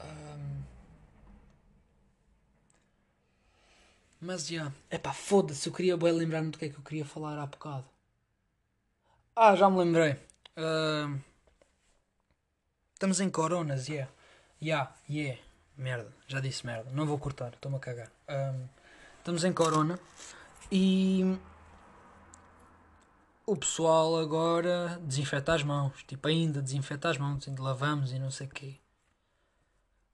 Ahm. 0.01 0.63
Mas 4.21 4.49
já. 4.49 4.73
Epá, 4.91 5.13
foda-se. 5.13 5.69
Eu 5.69 5.73
queria 5.73 5.97
bem 5.97 6.13
lembrar-me 6.13 6.51
do 6.51 6.59
que 6.59 6.65
é 6.65 6.69
que 6.69 6.77
eu 6.79 6.83
queria 6.83 7.05
falar 7.05 7.39
há 7.39 7.47
bocado. 7.47 7.89
Ah, 9.37 9.55
já 9.55 9.71
me 9.71 9.79
lembrei. 9.79 10.17
Ahm. 10.57 11.21
Estamos 12.97 13.21
em 13.21 13.29
coronas, 13.29 13.89
yeah. 13.89 14.11
Yeah, 14.61 14.91
yeah. 15.07 15.39
Merda, 15.77 16.11
já 16.27 16.41
disse 16.41 16.65
merda. 16.65 16.91
Não 16.93 17.05
vou 17.05 17.19
cortar, 17.19 17.53
estou-me 17.53 17.77
a 17.77 17.79
cagar. 17.79 18.11
Ahm, 18.27 18.65
estamos 19.19 19.45
em 19.45 19.53
corona 19.53 20.01
e 20.73 21.39
o 23.45 23.55
pessoal 23.55 24.19
agora 24.19 24.99
desinfeta 25.03 25.53
as 25.53 25.63
mãos. 25.63 26.05
Tipo, 26.05 26.29
ainda 26.29 26.63
desinfeta 26.63 27.11
as 27.11 27.19
mãos, 27.19 27.47
ainda 27.47 27.63
lavamos 27.63 28.13
e 28.13 28.19
não 28.19 28.31
sei 28.31 28.47
o 28.47 28.51
quê. 28.51 28.81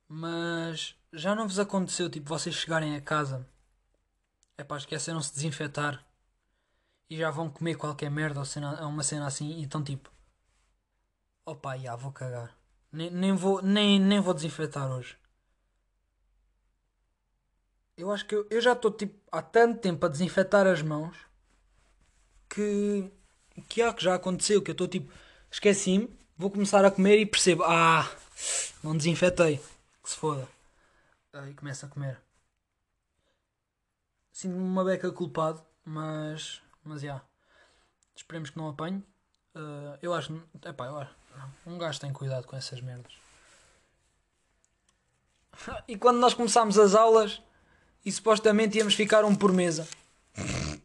Mas 0.08 0.96
já 1.12 1.36
não 1.36 1.46
vos 1.46 1.60
aconteceu, 1.60 2.10
tipo, 2.10 2.28
vocês 2.28 2.56
chegarem 2.56 2.96
a 2.96 3.00
casa, 3.00 3.48
é 4.58 4.64
pá, 4.64 4.76
esqueceram-se 4.76 5.28
de 5.28 5.36
desinfetar 5.36 6.04
e 7.08 7.16
já 7.16 7.30
vão 7.30 7.48
comer 7.48 7.76
qualquer 7.76 8.10
merda 8.10 8.40
ou 8.40 8.44
cena, 8.44 8.84
uma 8.88 9.04
cena 9.04 9.28
assim 9.28 9.60
e 9.60 9.62
estão 9.62 9.84
tipo, 9.84 10.10
opa, 11.46 11.78
já 11.78 11.94
vou 11.94 12.10
cagar. 12.10 12.60
Nem, 12.92 13.10
nem, 13.10 13.34
vou, 13.34 13.62
nem, 13.62 13.98
nem 13.98 14.20
vou 14.20 14.34
desinfetar 14.34 14.90
hoje. 14.92 15.16
Eu 17.96 18.10
acho 18.10 18.26
que 18.26 18.34
eu, 18.34 18.46
eu 18.50 18.60
já 18.60 18.72
estou 18.72 18.90
tipo 18.90 19.18
há 19.30 19.40
tanto 19.42 19.80
tempo 19.80 20.04
a 20.04 20.08
desinfetar 20.08 20.66
as 20.66 20.82
mãos 20.82 21.16
que 22.48 23.10
que 23.68 23.82
há 23.82 23.92
que 23.92 24.02
já 24.02 24.14
aconteceu 24.14 24.62
que 24.62 24.70
eu 24.70 24.72
estou 24.72 24.88
tipo 24.88 25.12
esqueci-me, 25.50 26.08
vou 26.36 26.50
começar 26.50 26.84
a 26.84 26.90
comer 26.90 27.18
e 27.18 27.26
percebo, 27.26 27.62
ah, 27.64 28.10
não 28.82 28.96
desinfetei, 28.96 29.58
que 30.02 30.10
se 30.10 30.16
foda. 30.16 30.48
Aí 31.32 31.54
começo 31.54 31.86
a 31.86 31.88
comer. 31.88 32.20
Sinto-me 34.32 34.62
uma 34.62 34.84
beca 34.84 35.10
culpado, 35.12 35.62
mas 35.84 36.62
mas 36.84 37.02
já. 37.02 37.22
Esperemos 38.14 38.50
que 38.50 38.58
não 38.58 38.68
apanhe. 38.68 38.98
Uh, 39.54 39.98
eu 40.02 40.14
acho, 40.14 40.32
epá, 40.64 40.86
eu 40.86 40.98
acho, 40.98 41.14
um 41.66 41.78
gajo 41.78 42.00
tem 42.00 42.12
cuidado 42.12 42.46
com 42.46 42.56
essas 42.56 42.80
merdas. 42.80 43.12
E 45.86 45.96
quando 45.96 46.18
nós 46.18 46.34
começámos 46.34 46.78
as 46.78 46.94
aulas 46.94 47.42
e 48.04 48.10
supostamente 48.10 48.78
íamos 48.78 48.94
ficar 48.94 49.24
um 49.24 49.34
por 49.34 49.52
mesa. 49.52 49.88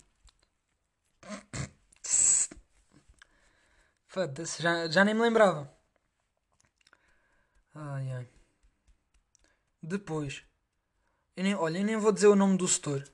Foda-se, 4.07 4.61
já, 4.61 4.87
já 4.87 5.03
nem 5.03 5.15
me 5.15 5.21
lembrava. 5.21 5.71
Ai 7.73 8.11
ai. 8.11 8.27
Depois. 9.81 10.43
Eu 11.35 11.43
nem, 11.43 11.55
olha, 11.55 11.77
eu 11.77 11.85
nem 11.85 11.97
vou 11.97 12.11
dizer 12.11 12.27
o 12.27 12.35
nome 12.35 12.57
do 12.57 12.67
setor. 12.67 13.07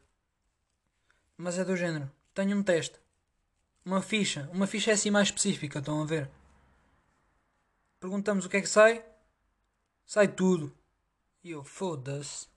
Mas 1.37 1.57
é 1.57 1.65
do 1.65 1.75
género. 1.75 2.09
Tenho 2.33 2.57
um 2.57 2.63
teste. 2.63 2.97
Uma 3.85 4.01
ficha. 4.01 4.49
Uma 4.53 4.65
ficha 4.65 4.91
é 4.91 4.93
assim 4.93 5.11
mais 5.11 5.27
específica, 5.27 5.79
estão 5.79 6.01
a 6.01 6.05
ver? 6.05 6.29
Perguntamos 8.03 8.43
o 8.43 8.49
que 8.49 8.57
é 8.57 8.61
que 8.61 8.67
sai. 8.67 9.01
Sai 10.05 10.27
tudo. 10.27 10.75
E 11.41 11.51
eu, 11.51 11.63
foda-se. 11.63 12.47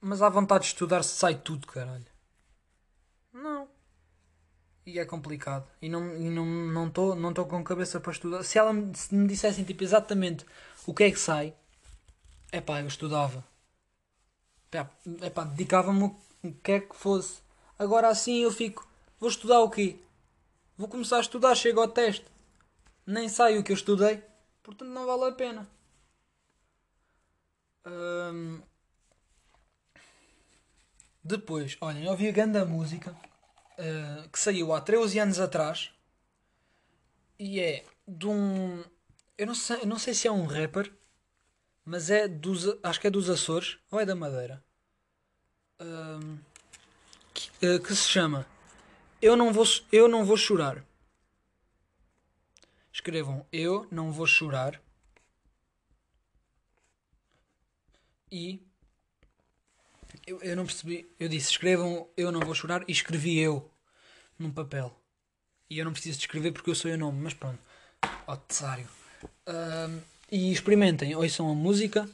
Mas 0.00 0.22
há 0.22 0.28
vontade 0.28 0.62
de 0.62 0.68
estudar 0.68 1.02
se 1.02 1.16
sai 1.16 1.34
tudo, 1.34 1.66
caralho. 1.66 2.06
Não. 3.32 3.68
E 4.86 5.00
é 5.00 5.04
complicado. 5.04 5.68
E 5.82 5.88
não 5.88 6.06
estou 6.12 6.30
não, 6.30 6.46
não 6.46 6.88
tô, 6.88 7.14
não 7.16 7.34
tô 7.34 7.46
com 7.46 7.64
cabeça 7.64 7.98
para 7.98 8.12
estudar. 8.12 8.44
Se 8.44 8.56
ela 8.56 8.72
me, 8.72 8.94
se 8.94 9.12
me 9.12 9.26
dissessem 9.26 9.64
tipo, 9.64 9.82
exatamente 9.82 10.46
o 10.86 10.94
que 10.94 11.02
é 11.02 11.10
que 11.10 11.18
sai, 11.18 11.52
é 12.52 12.60
pá, 12.60 12.80
eu 12.80 12.86
estudava. 12.86 13.44
É 15.20 15.30
pá, 15.30 15.42
dedicava-me 15.42 16.16
o 16.44 16.52
que 16.62 16.70
é 16.70 16.78
que 16.78 16.94
fosse. 16.94 17.40
Agora 17.76 18.06
assim 18.06 18.36
eu 18.44 18.52
fico, 18.52 18.86
vou 19.18 19.28
estudar 19.28 19.62
o 19.62 19.68
quê? 19.68 19.98
Vou 20.78 20.86
começar 20.86 21.16
a 21.16 21.22
estudar, 21.22 21.56
chego 21.56 21.80
ao 21.80 21.88
teste. 21.88 22.35
Nem 23.06 23.28
sai 23.28 23.58
o 23.58 23.64
que 23.64 23.72
eu 23.72 23.76
estudei, 23.76 24.22
portanto 24.62 24.90
não 24.90 25.06
vale 25.06 25.30
a 25.30 25.32
pena. 25.32 25.68
Hum, 27.86 28.60
Depois, 31.26 31.76
olhem, 31.80 32.04
eu 32.04 32.12
ouvi 32.12 32.28
a 32.28 32.30
grande 32.30 32.64
música 32.64 33.10
uh, 33.10 34.28
que 34.28 34.38
saiu 34.38 34.72
há 34.72 34.80
13 34.80 35.18
anos 35.18 35.40
atrás 35.40 35.90
e 37.36 37.58
é 37.58 37.84
de 38.06 38.28
um. 38.28 38.84
Eu 39.36 39.46
não 39.48 39.54
sei, 39.54 39.82
eu 39.82 39.86
não 39.86 39.98
sei 39.98 40.14
se 40.14 40.28
é 40.28 40.30
um 40.30 40.46
rapper, 40.46 40.92
mas 41.84 42.10
é 42.10 42.28
dos. 42.28 42.78
Acho 42.80 43.00
que 43.00 43.08
é 43.08 43.10
dos 43.10 43.28
Açores 43.28 43.76
ou 43.90 43.98
é 43.98 44.06
da 44.06 44.14
Madeira. 44.14 44.62
Que, 47.34 47.66
uh, 47.66 47.80
que 47.80 47.94
se 47.94 48.08
chama 48.08 48.46
Eu 49.20 49.36
não 49.36 49.52
vou, 49.52 49.64
eu 49.92 50.08
não 50.08 50.24
vou 50.24 50.36
chorar. 50.36 50.84
Escrevam 52.96 53.44
Eu 53.52 53.86
não 53.90 54.10
vou 54.10 54.26
chorar 54.26 54.80
e 58.32 58.66
eu, 60.26 60.40
eu 60.40 60.56
não 60.56 60.64
percebi. 60.64 61.06
Eu 61.20 61.28
disse 61.28 61.50
escrevam 61.50 62.08
Eu 62.16 62.32
não 62.32 62.40
vou 62.40 62.54
chorar 62.54 62.82
e 62.88 62.92
escrevi 62.92 63.38
eu 63.38 63.70
num 64.38 64.50
papel. 64.50 64.98
E 65.68 65.78
eu 65.78 65.84
não 65.84 65.92
preciso 65.92 66.16
de 66.16 66.24
escrever 66.24 66.52
porque 66.52 66.70
eu 66.70 66.74
sou 66.74 66.90
o 66.90 66.96
nome, 66.96 67.20
mas 67.20 67.34
pronto. 67.34 67.58
Otário. 68.26 68.88
Um, 69.46 70.00
e 70.32 70.50
experimentem, 70.50 71.14
ouçam 71.14 71.50
a 71.50 71.54
música. 71.54 72.08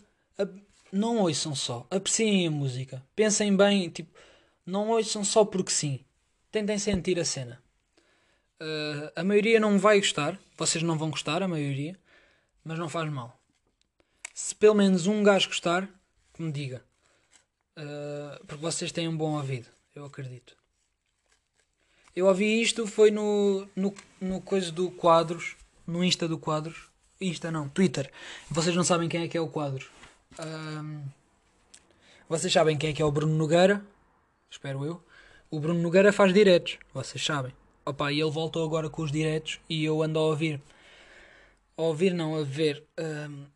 Não 0.90 1.18
ouçam 1.18 1.54
só, 1.54 1.86
apreciem 1.92 2.48
a 2.48 2.50
música. 2.50 3.00
Pensem 3.14 3.56
bem, 3.56 3.88
tipo, 3.88 4.18
não 4.66 4.88
ouçam 4.88 5.22
só 5.22 5.44
porque 5.44 5.70
sim. 5.70 6.04
Tentem 6.50 6.76
sentir 6.76 7.20
a 7.20 7.24
cena. 7.24 7.62
Uh, 8.62 9.11
a 9.16 9.25
maioria 9.25 9.59
não 9.59 9.77
vai 9.77 9.98
gostar, 9.98 10.38
vocês 10.57 10.85
não 10.85 10.96
vão 10.96 11.11
gostar, 11.11 11.42
a 11.42 11.48
maioria. 11.48 11.98
mas 12.64 12.79
não 12.79 12.88
faz 12.88 13.11
mal. 13.11 13.37
Se 14.33 14.55
pelo 14.55 14.77
menos 14.77 15.09
um 15.09 15.20
gajo 15.20 15.48
gostar, 15.48 15.88
que 16.33 16.40
me 16.40 16.53
diga. 16.53 16.81
Uh, 17.77 18.46
porque 18.46 18.62
vocês 18.62 18.92
têm 18.92 19.09
um 19.09 19.16
bom 19.16 19.37
ouvido, 19.37 19.66
eu 19.96 20.05
acredito. 20.05 20.57
Eu 22.14 22.27
ouvi 22.27 22.62
isto, 22.62 22.87
foi 22.87 23.11
no, 23.11 23.66
no, 23.75 23.92
no 24.20 24.40
coisa 24.40 24.70
do 24.70 24.92
Quadros, 24.92 25.57
no 25.85 26.05
Insta 26.05 26.29
do 26.29 26.38
Quadros. 26.38 26.88
Insta 27.20 27.51
não, 27.51 27.68
Twitter. 27.68 28.12
Vocês 28.48 28.77
não 28.77 28.85
sabem 28.85 29.09
quem 29.09 29.22
é 29.22 29.29
que 29.29 29.37
é 29.37 29.40
o 29.40 29.48
Quadros. 29.48 29.88
Um, 30.38 31.03
vocês 32.29 32.53
sabem 32.53 32.79
quem 32.79 32.90
é 32.90 32.92
que 32.92 33.03
é 33.03 33.05
o 33.05 33.11
Bruno 33.11 33.35
Nogueira? 33.35 33.85
Espero 34.48 34.85
eu. 34.85 35.03
O 35.51 35.59
Bruno 35.59 35.81
Nogueira 35.81 36.12
faz 36.12 36.33
diretos, 36.33 36.79
vocês 36.94 37.25
sabem. 37.25 37.53
Opa, 37.84 38.12
e 38.12 38.20
ele 38.20 38.30
voltou 38.30 38.64
agora 38.64 38.88
com 38.88 39.02
os 39.02 39.10
diretos 39.10 39.58
e 39.68 39.84
eu 39.84 40.02
ando 40.02 40.18
a 40.18 40.22
ouvir. 40.22 40.60
A 41.76 41.82
ouvir, 41.82 42.14
não, 42.14 42.36
a 42.36 42.44
ver. 42.44 42.84
Um, 42.98 43.46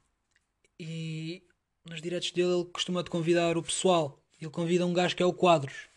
e 0.81 1.43
nos 1.85 2.03
diretos 2.03 2.33
dele 2.33 2.53
ele 2.53 2.65
costuma 2.65 3.05
convidar 3.05 3.57
o 3.57 3.63
pessoal. 3.63 4.19
Ele 4.41 4.51
convida 4.51 4.85
um 4.85 4.93
gajo 4.93 5.15
que 5.15 5.23
é 5.23 5.27
o 5.27 5.33
Quadros. 5.33 5.89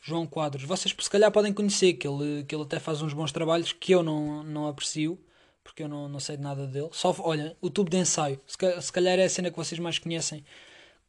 João 0.00 0.26
Quadros. 0.26 0.64
Vocês 0.64 0.94
se 0.98 1.10
calhar 1.10 1.32
podem 1.32 1.52
conhecer, 1.52 1.94
que 1.94 2.06
ele, 2.06 2.44
que 2.44 2.54
ele 2.54 2.62
até 2.62 2.78
faz 2.78 3.00
uns 3.00 3.14
bons 3.14 3.32
trabalhos 3.32 3.72
que 3.72 3.92
eu 3.92 4.02
não, 4.02 4.42
não 4.44 4.68
aprecio, 4.68 5.18
porque 5.64 5.82
eu 5.82 5.88
não, 5.88 6.08
não 6.08 6.20
sei 6.20 6.36
de 6.36 6.42
nada 6.42 6.66
dele. 6.66 6.88
Só, 6.92 7.14
olha, 7.20 7.56
o 7.60 7.70
tubo 7.70 7.90
de 7.90 7.96
ensaio. 7.96 8.38
Se, 8.46 8.56
se 8.82 8.92
calhar 8.92 9.18
é 9.18 9.24
a 9.24 9.30
cena 9.30 9.50
que 9.50 9.56
vocês 9.56 9.78
mais 9.78 9.98
conhecem, 9.98 10.44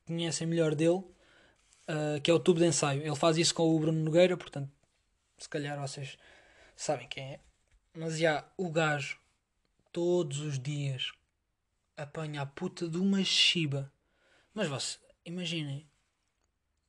conhecem 0.07 0.47
melhor 0.47 0.73
dele, 0.75 1.03
uh, 1.89 2.21
que 2.23 2.31
é 2.31 2.33
o 2.33 2.39
tubo 2.39 2.59
de 2.59 2.67
ensaio. 2.67 3.01
Ele 3.01 3.15
faz 3.15 3.37
isso 3.37 3.53
com 3.53 3.75
o 3.75 3.79
Bruno 3.79 4.01
Nogueira, 4.01 4.37
portanto, 4.37 4.69
se 5.37 5.47
calhar 5.49 5.79
vocês 5.79 6.17
sabem 6.79 7.07
quem 7.07 7.33
é. 7.33 7.39
Mas 7.93 8.17
já, 8.17 8.49
o 8.57 8.71
gajo, 8.71 9.19
todos 9.91 10.39
os 10.39 10.57
dias, 10.57 11.11
apanha 11.97 12.41
a 12.41 12.45
puta 12.45 12.87
de 12.87 12.97
uma 12.97 13.23
chiba. 13.23 13.91
Mas 14.53 14.69
vocês, 14.69 14.99
imaginem, 15.25 15.85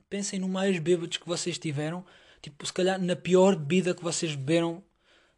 pensem 0.09 0.39
no 0.39 0.49
mais 0.49 0.79
bêbados 0.79 1.17
que 1.17 1.27
vocês 1.27 1.59
tiveram, 1.59 2.07
tipo, 2.41 2.65
se 2.65 2.73
calhar 2.73 3.01
na 3.01 3.17
pior 3.17 3.57
bebida 3.57 3.95
que 3.95 4.03
vocês 4.03 4.37
beberam, 4.37 4.85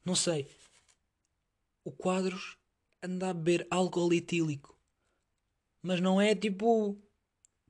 não 0.04 0.14
sei. 0.14 0.46
O 1.82 1.90
Quadros 1.90 2.58
anda 3.02 3.30
a 3.30 3.34
beber 3.34 3.66
álcool 3.70 4.12
etílico. 4.12 4.78
Mas 5.82 6.00
não 6.00 6.20
é 6.20 6.34
tipo. 6.34 7.00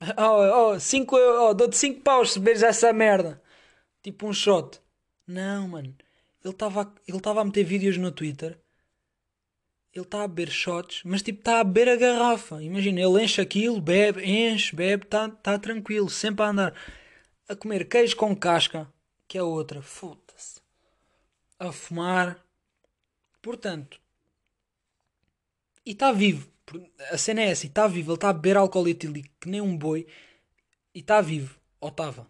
Oh, 0.18 0.72
oh, 0.72 0.80
cinco, 0.80 1.16
oh 1.16 1.54
dou-te 1.54 1.76
5 1.76 2.00
paus 2.00 2.32
se 2.32 2.40
beberes 2.40 2.64
essa 2.64 2.92
merda. 2.92 3.40
Tipo 4.02 4.26
um 4.26 4.32
shot. 4.32 4.80
Não, 5.24 5.68
mano. 5.68 5.94
Ele 6.44 6.52
estava 6.52 6.92
ele 7.07 7.20
a 7.24 7.44
meter 7.44 7.64
vídeos 7.64 7.96
no 7.96 8.11
Twitter. 8.11 8.59
Ele 9.94 10.05
está 10.05 10.24
a 10.24 10.28
beber 10.28 10.50
shots, 10.50 11.02
mas 11.05 11.22
tipo 11.22 11.40
está 11.40 11.61
a 11.61 11.64
beber 11.64 11.88
a 11.90 11.96
garrafa. 11.96 12.62
Imagina, 12.62 13.00
ele 13.00 13.22
enche 13.22 13.40
aquilo, 13.40 13.81
bebe, 13.81 14.24
enche, 14.24 14.74
bebe, 14.74 15.05
está 15.05 15.28
tá 15.28 15.59
tranquilo, 15.59 16.09
sempre 16.09 16.44
a 16.44 16.48
andar 16.48 16.74
a 17.48 17.55
comer 17.55 17.87
queijo 17.87 18.16
com 18.16 18.35
casca, 18.35 18.90
que 19.28 19.37
é 19.37 19.42
outra, 19.42 19.83
foda-se, 19.83 20.61
a 21.59 21.70
fumar. 21.70 22.42
Portanto, 23.42 24.00
e 25.85 25.92
está 25.92 26.12
vivo. 26.12 26.50
A 27.11 27.18
cena 27.18 27.42
é 27.42 27.50
essa, 27.50 27.66
está 27.66 27.87
vivo. 27.87 28.12
Ele 28.12 28.16
está 28.16 28.31
a 28.31 28.33
beber 28.33 28.57
álcool 28.57 28.88
etílico 28.88 29.28
que 29.40 29.48
nem 29.48 29.61
um 29.61 29.76
boi 29.76 30.07
e 30.94 31.00
está 31.00 31.20
vivo. 31.20 31.61
Ou 31.81 31.88
estava. 31.88 32.26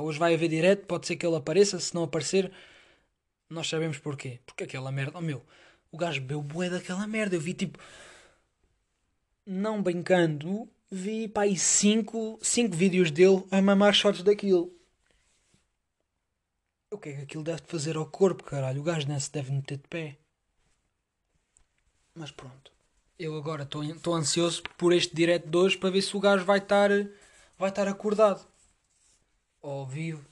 hoje 0.00 0.18
vai 0.18 0.34
haver 0.34 0.48
direto, 0.48 0.86
pode 0.86 1.06
ser 1.06 1.16
que 1.16 1.24
ele 1.24 1.36
apareça. 1.36 1.78
Se 1.78 1.94
não 1.94 2.02
aparecer, 2.02 2.52
nós 3.52 3.68
sabemos 3.68 3.98
porquê. 3.98 4.40
Porque 4.46 4.64
aquela 4.64 4.90
merda, 4.90 5.18
oh 5.18 5.20
meu, 5.20 5.44
o 5.90 5.96
gajo 5.96 6.20
bebeu 6.20 6.42
bué 6.42 6.70
daquela 6.70 7.06
merda. 7.06 7.36
Eu 7.36 7.40
vi 7.40 7.54
tipo, 7.54 7.78
não 9.46 9.82
brincando, 9.82 10.68
vi 10.90 11.28
pá, 11.28 11.42
aí 11.42 11.56
5 11.56 12.38
vídeos 12.70 13.10
dele 13.10 13.44
a 13.50 13.60
mamar 13.60 13.94
shots 13.94 14.22
daquilo. 14.22 14.72
O 16.90 16.98
que 16.98 17.08
é 17.08 17.16
que 17.16 17.22
aquilo 17.22 17.42
deve 17.42 17.62
fazer 17.66 17.96
ao 17.96 18.06
corpo, 18.06 18.44
caralho? 18.44 18.80
O 18.80 18.84
gajo 18.84 19.08
não 19.08 19.18
se 19.18 19.30
deve 19.32 19.50
meter 19.50 19.78
de 19.78 19.88
pé. 19.88 20.18
Mas 22.14 22.30
pronto. 22.30 22.70
Eu 23.18 23.36
agora 23.36 23.62
estou 23.62 24.14
ansioso 24.14 24.62
por 24.76 24.92
este 24.92 25.14
direto 25.14 25.48
de 25.48 25.56
hoje 25.56 25.78
para 25.78 25.90
ver 25.90 26.02
se 26.02 26.16
o 26.16 26.20
gajo 26.20 26.44
vai 26.44 26.58
estar 26.58 26.90
vai 27.58 27.70
estar 27.70 27.88
acordado. 27.88 28.46
Ou 29.60 29.86
vivo. 29.86 30.26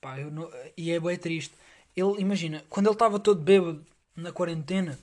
Pá, 0.00 0.20
eu 0.20 0.30
não, 0.30 0.50
e 0.76 0.90
é 0.90 1.00
bem 1.00 1.16
triste. 1.16 1.54
Ele, 1.96 2.20
imagina, 2.20 2.64
quando 2.68 2.86
ele 2.86 2.94
estava 2.94 3.18
todo 3.18 3.40
bêbado 3.40 3.84
na 4.16 4.32
quarentena, 4.32 4.98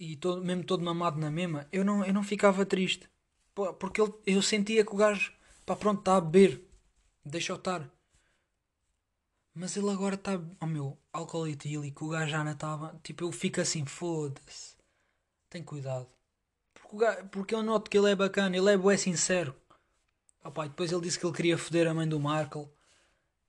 e 0.00 0.16
todo, 0.16 0.42
mesmo 0.42 0.64
todo 0.64 0.82
mamado 0.82 1.18
na 1.18 1.30
mesma, 1.30 1.68
eu 1.70 1.84
não, 1.84 2.04
eu 2.04 2.14
não 2.14 2.22
ficava 2.22 2.64
triste. 2.64 3.08
Porque 3.78 4.00
ele, 4.00 4.12
eu 4.26 4.40
sentia 4.40 4.84
que 4.84 4.94
o 4.94 4.96
gajo, 4.96 5.32
pá, 5.66 5.76
pronto, 5.76 5.98
está 5.98 6.16
a 6.16 6.20
beber. 6.20 6.64
Deixa-o 7.22 7.56
estar. 7.56 7.88
Mas 9.54 9.76
ele 9.76 9.90
agora 9.90 10.14
está, 10.14 10.40
oh 10.58 10.66
meu, 10.66 10.96
álcool 11.12 11.46
etílico, 11.46 12.06
o 12.06 12.08
gajo 12.08 12.30
já 12.30 12.42
não 12.42 12.52
estava. 12.52 12.98
Tipo, 13.02 13.24
eu 13.24 13.32
fico 13.32 13.60
assim, 13.60 13.84
foda-se. 13.84 14.74
Tem 15.50 15.62
cuidado. 15.62 16.08
Porque, 16.72 16.96
gajo, 16.96 17.28
porque 17.28 17.54
eu 17.54 17.62
noto 17.62 17.90
que 17.90 17.98
ele 17.98 18.10
é 18.10 18.16
bacana, 18.16 18.56
ele 18.56 18.70
é 18.70 18.76
bué 18.78 18.96
sincero. 18.96 19.54
Opa, 20.42 20.66
depois 20.66 20.90
ele 20.90 21.02
disse 21.02 21.18
que 21.18 21.26
ele 21.26 21.36
queria 21.36 21.58
foder 21.58 21.86
a 21.86 21.92
mãe 21.92 22.08
do 22.08 22.18
Markle. 22.18 22.68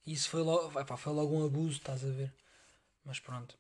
Isso 0.06 0.30
foi 0.30 0.42
logo, 0.42 0.80
epá, 0.80 0.98
foi 0.98 1.14
logo 1.14 1.36
um 1.36 1.46
abuso, 1.46 1.78
estás 1.78 2.04
a 2.04 2.10
ver? 2.10 2.34
Mas 3.06 3.20
pronto. 3.20 3.56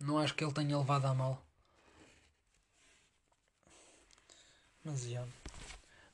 Não 0.00 0.18
acho 0.18 0.34
que 0.34 0.44
ele 0.44 0.52
tenha 0.52 0.76
levado 0.76 1.06
a 1.06 1.14
mal. 1.14 1.42
Mas 4.84 5.04
já. 5.04 5.24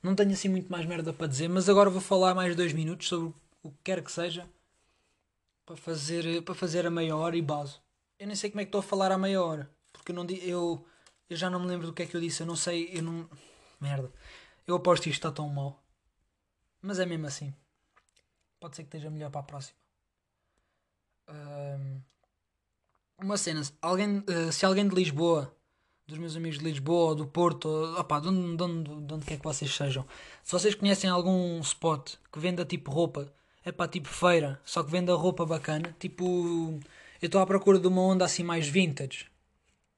Não 0.01 0.15
tenho 0.15 0.31
assim 0.31 0.47
muito 0.47 0.71
mais 0.71 0.85
merda 0.85 1.11
para 1.11 1.27
dizer, 1.27 1.49
mas 1.49 1.67
agora 1.67 1.89
vou 1.89 2.01
falar 2.01 2.33
mais 2.33 2.55
dois 2.55 2.71
minutos 2.71 3.07
sobre 3.07 3.33
o 3.61 3.71
que 3.71 3.77
quer 3.83 4.03
que 4.03 4.11
seja 4.11 4.47
para 5.65 5.75
fazer, 5.75 6.41
para 6.43 6.55
fazer 6.55 6.85
a 6.85 6.89
meia 6.89 7.15
hora 7.15 7.35
e 7.35 7.41
base. 7.41 7.77
Eu 8.17 8.27
nem 8.27 8.35
sei 8.35 8.49
como 8.49 8.61
é 8.61 8.65
que 8.65 8.69
estou 8.69 8.79
a 8.79 8.83
falar 8.83 9.11
a 9.11 9.17
meia 9.17 9.41
hora. 9.41 9.69
Porque 9.91 10.11
eu, 10.11 10.15
não, 10.15 10.25
eu, 10.29 10.85
eu 11.29 11.37
já 11.37 11.49
não 11.49 11.59
me 11.59 11.67
lembro 11.67 11.87
do 11.87 11.93
que 11.93 12.03
é 12.03 12.05
que 12.05 12.15
eu 12.15 12.21
disse. 12.21 12.41
Eu 12.41 12.47
não 12.47 12.55
sei. 12.55 12.89
Eu 12.93 13.03
não. 13.03 13.29
Merda. 13.79 14.11
Eu 14.65 14.75
aposto 14.75 15.03
que 15.03 15.09
isto 15.09 15.19
está 15.19 15.31
tão 15.31 15.47
mal. 15.49 15.81
Mas 16.81 16.99
é 16.99 17.05
mesmo 17.05 17.27
assim. 17.27 17.53
Pode 18.59 18.75
ser 18.75 18.83
que 18.83 18.87
esteja 18.89 19.09
melhor 19.09 19.31
para 19.31 19.41
a 19.41 19.43
próxima. 19.43 19.77
Um, 21.29 22.01
uma 23.21 23.37
cena. 23.37 23.61
Alguém, 23.81 24.19
uh, 24.19 24.51
se 24.51 24.65
alguém 24.65 24.87
de 24.87 24.95
Lisboa 24.95 25.53
dos 26.09 26.17
meus 26.17 26.35
amigos 26.35 26.57
de 26.57 26.65
Lisboa, 26.65 27.15
do 27.15 27.27
Porto, 27.27 27.69
opá, 27.97 28.19
de, 28.19 28.27
onde, 28.27 28.57
de, 28.57 28.63
onde, 28.63 29.05
de 29.05 29.13
onde 29.13 29.25
quer 29.25 29.37
que 29.37 29.43
vocês 29.43 29.73
sejam. 29.73 30.05
Se 30.43 30.51
vocês 30.51 30.73
conhecem 30.73 31.09
algum 31.09 31.59
spot 31.59 32.15
que 32.31 32.39
venda 32.39 32.65
tipo 32.65 32.91
roupa, 32.91 33.31
é 33.63 33.71
pá, 33.71 33.87
tipo 33.87 34.07
feira, 34.07 34.59
só 34.65 34.83
que 34.83 34.89
venda 34.89 35.13
roupa 35.13 35.45
bacana, 35.45 35.95
tipo. 35.99 36.79
Eu 37.21 37.25
estou 37.27 37.41
à 37.41 37.45
procura 37.45 37.77
de 37.77 37.87
uma 37.87 38.01
onda 38.01 38.25
assim 38.25 38.43
mais 38.43 38.67
vintage. 38.67 39.27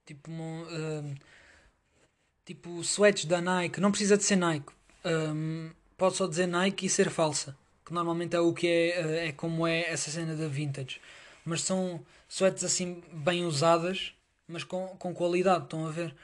Tipo. 0.04 0.30
Uh, 0.30 1.14
tipo 2.44 2.82
sweats 2.82 3.24
da 3.24 3.40
Nike. 3.40 3.80
Não 3.80 3.90
precisa 3.90 4.16
de 4.16 4.24
ser 4.24 4.36
Nike. 4.36 4.72
Um, 5.04 5.70
pode 5.96 6.16
só 6.16 6.26
dizer 6.26 6.46
Nike 6.46 6.86
e 6.86 6.90
ser 6.90 7.10
falsa. 7.10 7.56
Que 7.92 7.94
normalmente 7.94 8.34
é 8.34 8.40
o 8.40 8.54
que 8.54 8.66
é, 8.66 8.88
eh, 9.00 9.28
é 9.28 9.32
como 9.32 9.66
é 9.66 9.82
essa 9.90 10.10
cena 10.10 10.34
da 10.34 10.48
vintage. 10.48 10.98
Mas 11.44 11.60
são 11.60 12.00
sweats 12.26 12.64
assim 12.64 13.02
bem 13.12 13.44
usadas 13.44 14.14
mas 14.52 14.64
com, 14.64 14.88
com 14.98 15.14
qualidade, 15.14 15.64
estão 15.64 15.86
a 15.86 15.90
ver? 15.90 16.14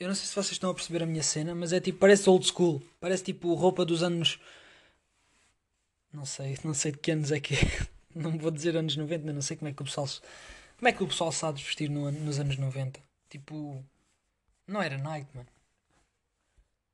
Eu 0.00 0.08
não 0.08 0.14
sei 0.14 0.26
se 0.26 0.34
vocês 0.34 0.52
estão 0.52 0.70
a 0.70 0.74
perceber 0.74 1.02
a 1.02 1.06
minha 1.06 1.22
cena, 1.22 1.54
mas 1.54 1.72
é 1.72 1.80
tipo, 1.80 1.98
parece 1.98 2.28
old 2.28 2.46
school, 2.46 2.82
parece 3.00 3.24
tipo 3.24 3.54
roupa 3.54 3.84
dos 3.84 4.02
anos. 4.02 4.38
Não 6.12 6.24
sei, 6.24 6.58
não 6.64 6.74
sei 6.74 6.92
de 6.92 6.98
que 6.98 7.10
anos 7.10 7.30
é 7.32 7.40
que 7.40 7.54
é. 7.54 7.58
Não 8.16 8.38
vou 8.38 8.50
dizer 8.50 8.74
anos 8.78 8.96
90, 8.96 9.30
não 9.30 9.42
sei 9.42 9.58
como 9.58 9.68
é 9.68 9.74
que 9.74 9.82
o 9.82 9.84
pessoal. 9.84 10.08
Como 10.78 10.88
é 10.88 10.92
que 10.92 11.04
o 11.04 11.06
pessoal 11.06 11.30
sabe 11.30 11.62
vestir 11.62 11.90
no, 11.90 12.10
nos 12.10 12.40
anos 12.40 12.56
90? 12.56 12.98
Tipo. 13.28 13.84
Não 14.66 14.80
era 14.80 14.96
Nike, 14.96 15.28
mano. 15.34 15.48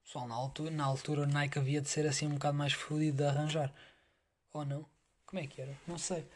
Pessoal, 0.04 0.26
na 0.26 0.34
altura, 0.34 0.70
na 0.72 0.84
altura 0.84 1.26
Nike 1.26 1.60
havia 1.60 1.80
de 1.80 1.88
ser 1.88 2.08
assim 2.08 2.26
um 2.26 2.34
bocado 2.34 2.58
mais 2.58 2.72
fodido 2.72 3.18
de 3.18 3.24
arranjar. 3.24 3.72
Ou 4.52 4.64
não? 4.64 4.86
Como 5.26 5.40
é 5.40 5.46
que 5.46 5.60
era? 5.62 5.76
Não 5.86 5.98
sei. 5.98 6.26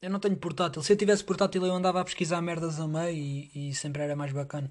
Eu 0.00 0.10
não 0.10 0.20
tenho 0.20 0.36
portátil. 0.36 0.82
Se 0.82 0.92
eu 0.92 0.96
tivesse 0.96 1.24
portátil, 1.24 1.64
eu 1.64 1.74
andava 1.74 2.00
a 2.00 2.04
pesquisar 2.04 2.40
merdas 2.42 2.78
a 2.80 2.86
meio 2.86 3.16
e, 3.16 3.70
e 3.70 3.74
sempre 3.74 4.02
era 4.02 4.16
mais 4.16 4.32
bacana. 4.32 4.70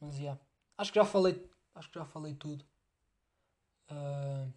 Mas 0.00 0.18
yeah. 0.18 0.40
Acho 0.78 0.92
que 0.92 0.98
já 0.98 1.04
falei. 1.04 1.48
Acho 1.74 1.88
que 1.90 1.98
já 1.98 2.04
falei 2.04 2.34
tudo. 2.34 2.64
Uh... 3.90 4.52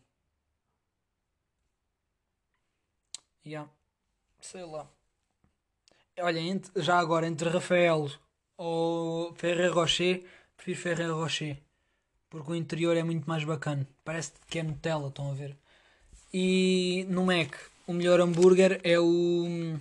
Yeah. 3.46 3.70
Sei 4.42 4.64
lá. 4.64 4.90
Olha, 6.20 6.40
entre, 6.40 6.82
já 6.82 6.98
agora 6.98 7.28
entre 7.28 7.50
Rafael 7.50 8.08
ou 8.58 9.34
Ferrer 9.36 9.74
Rocher, 9.74 10.26
prefiro 10.56 10.80
Ferrer 10.80 11.14
Rocher. 11.14 11.64
Porque 12.30 12.52
o 12.52 12.56
interior 12.56 12.98
é 12.98 13.04
muito 13.04 13.28
mais 13.28 13.44
bacana. 13.44 13.88
Parece 14.04 14.34
que 14.48 14.60
é 14.60 14.64
Nutella, 14.64 15.08
estão 15.08 15.32
a 15.32 15.34
ver? 15.34 15.58
E 16.34 17.06
no 17.10 17.26
Mac, 17.26 17.56
o 17.86 17.94
melhor 17.94 18.20
hambúrguer 18.20 18.80
é 18.84 19.00
o 19.00 19.78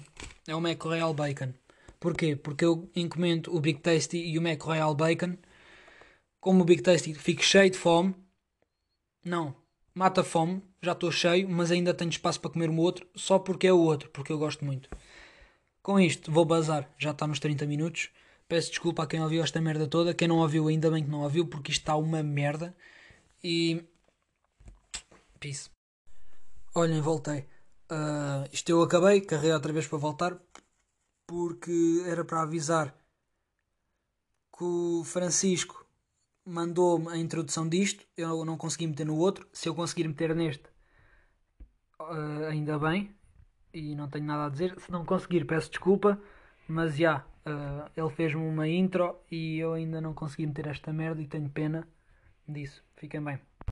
é 0.46 0.54
o 0.54 0.60
Mac 0.60 0.80
Royal 0.82 1.12
Bacon. 1.12 1.52
Porquê? 1.98 2.36
Porque 2.36 2.64
eu 2.64 2.88
encomendo 2.94 3.54
o 3.54 3.60
Big 3.60 3.80
Tasty 3.80 4.18
e 4.18 4.38
o 4.38 4.42
Mac 4.42 4.62
Royal 4.62 4.94
Bacon. 4.94 5.36
Como 6.40 6.62
o 6.62 6.64
Big 6.64 6.82
Tasty 6.82 7.14
fico 7.14 7.42
cheio 7.42 7.70
de 7.70 7.78
fome. 7.78 8.14
Não, 9.24 9.56
mata 9.92 10.22
fome, 10.22 10.62
já 10.80 10.92
estou 10.92 11.10
cheio, 11.10 11.48
mas 11.48 11.72
ainda 11.72 11.92
tenho 11.92 12.10
espaço 12.10 12.40
para 12.40 12.50
comer 12.50 12.70
o 12.70 12.76
outro, 12.76 13.04
só 13.16 13.38
porque 13.40 13.66
é 13.66 13.72
o 13.72 13.78
outro, 13.78 14.08
porque 14.10 14.32
eu 14.32 14.38
gosto 14.38 14.64
muito. 14.64 14.88
Com 15.82 15.98
isto, 15.98 16.30
vou 16.30 16.44
bazar, 16.44 16.88
já 16.98 17.10
está 17.10 17.26
nos 17.26 17.40
30 17.40 17.66
minutos. 17.66 18.10
Peço 18.48 18.70
desculpa 18.70 19.02
a 19.02 19.06
quem 19.06 19.20
ouviu 19.20 19.42
esta 19.42 19.60
merda 19.60 19.88
toda. 19.88 20.14
Quem 20.14 20.28
não 20.28 20.38
ouviu, 20.38 20.68
ainda 20.68 20.90
bem 20.90 21.02
que 21.02 21.10
não 21.10 21.22
ouviu, 21.22 21.46
porque 21.46 21.72
isto 21.72 21.80
está 21.82 21.96
uma 21.96 22.22
merda. 22.22 22.74
E. 23.42 23.82
Peace. 25.40 25.75
Olhem, 26.78 27.00
voltei. 27.00 27.48
Uh, 27.90 28.44
isto 28.52 28.68
eu 28.68 28.82
acabei, 28.82 29.22
carreguei 29.22 29.54
outra 29.54 29.72
vez 29.72 29.86
para 29.86 29.96
voltar, 29.96 30.36
porque 31.26 32.02
era 32.06 32.22
para 32.22 32.42
avisar 32.42 32.94
que 34.54 34.62
o 34.62 35.02
Francisco 35.02 35.86
mandou-me 36.44 37.08
a 37.08 37.16
introdução 37.16 37.66
disto. 37.66 38.06
Eu 38.14 38.44
não 38.44 38.58
consegui 38.58 38.86
meter 38.88 39.06
no 39.06 39.16
outro. 39.16 39.48
Se 39.54 39.70
eu 39.70 39.74
conseguir 39.74 40.06
meter 40.06 40.34
neste, 40.34 40.68
uh, 41.98 42.44
ainda 42.50 42.78
bem. 42.78 43.10
E 43.72 43.94
não 43.94 44.10
tenho 44.10 44.26
nada 44.26 44.44
a 44.44 44.50
dizer. 44.50 44.78
Se 44.78 44.92
não 44.92 45.02
conseguir, 45.02 45.46
peço 45.46 45.70
desculpa. 45.70 46.20
Mas 46.68 46.94
já, 46.94 47.24
uh, 47.46 47.90
ele 47.96 48.10
fez-me 48.10 48.42
uma 48.42 48.68
intro 48.68 49.18
e 49.30 49.56
eu 49.60 49.72
ainda 49.72 49.98
não 49.98 50.12
consegui 50.12 50.46
meter 50.46 50.66
esta 50.66 50.92
merda 50.92 51.22
e 51.22 51.26
tenho 51.26 51.48
pena 51.48 51.88
disso. 52.46 52.84
Fiquem 52.96 53.24
bem. 53.24 53.40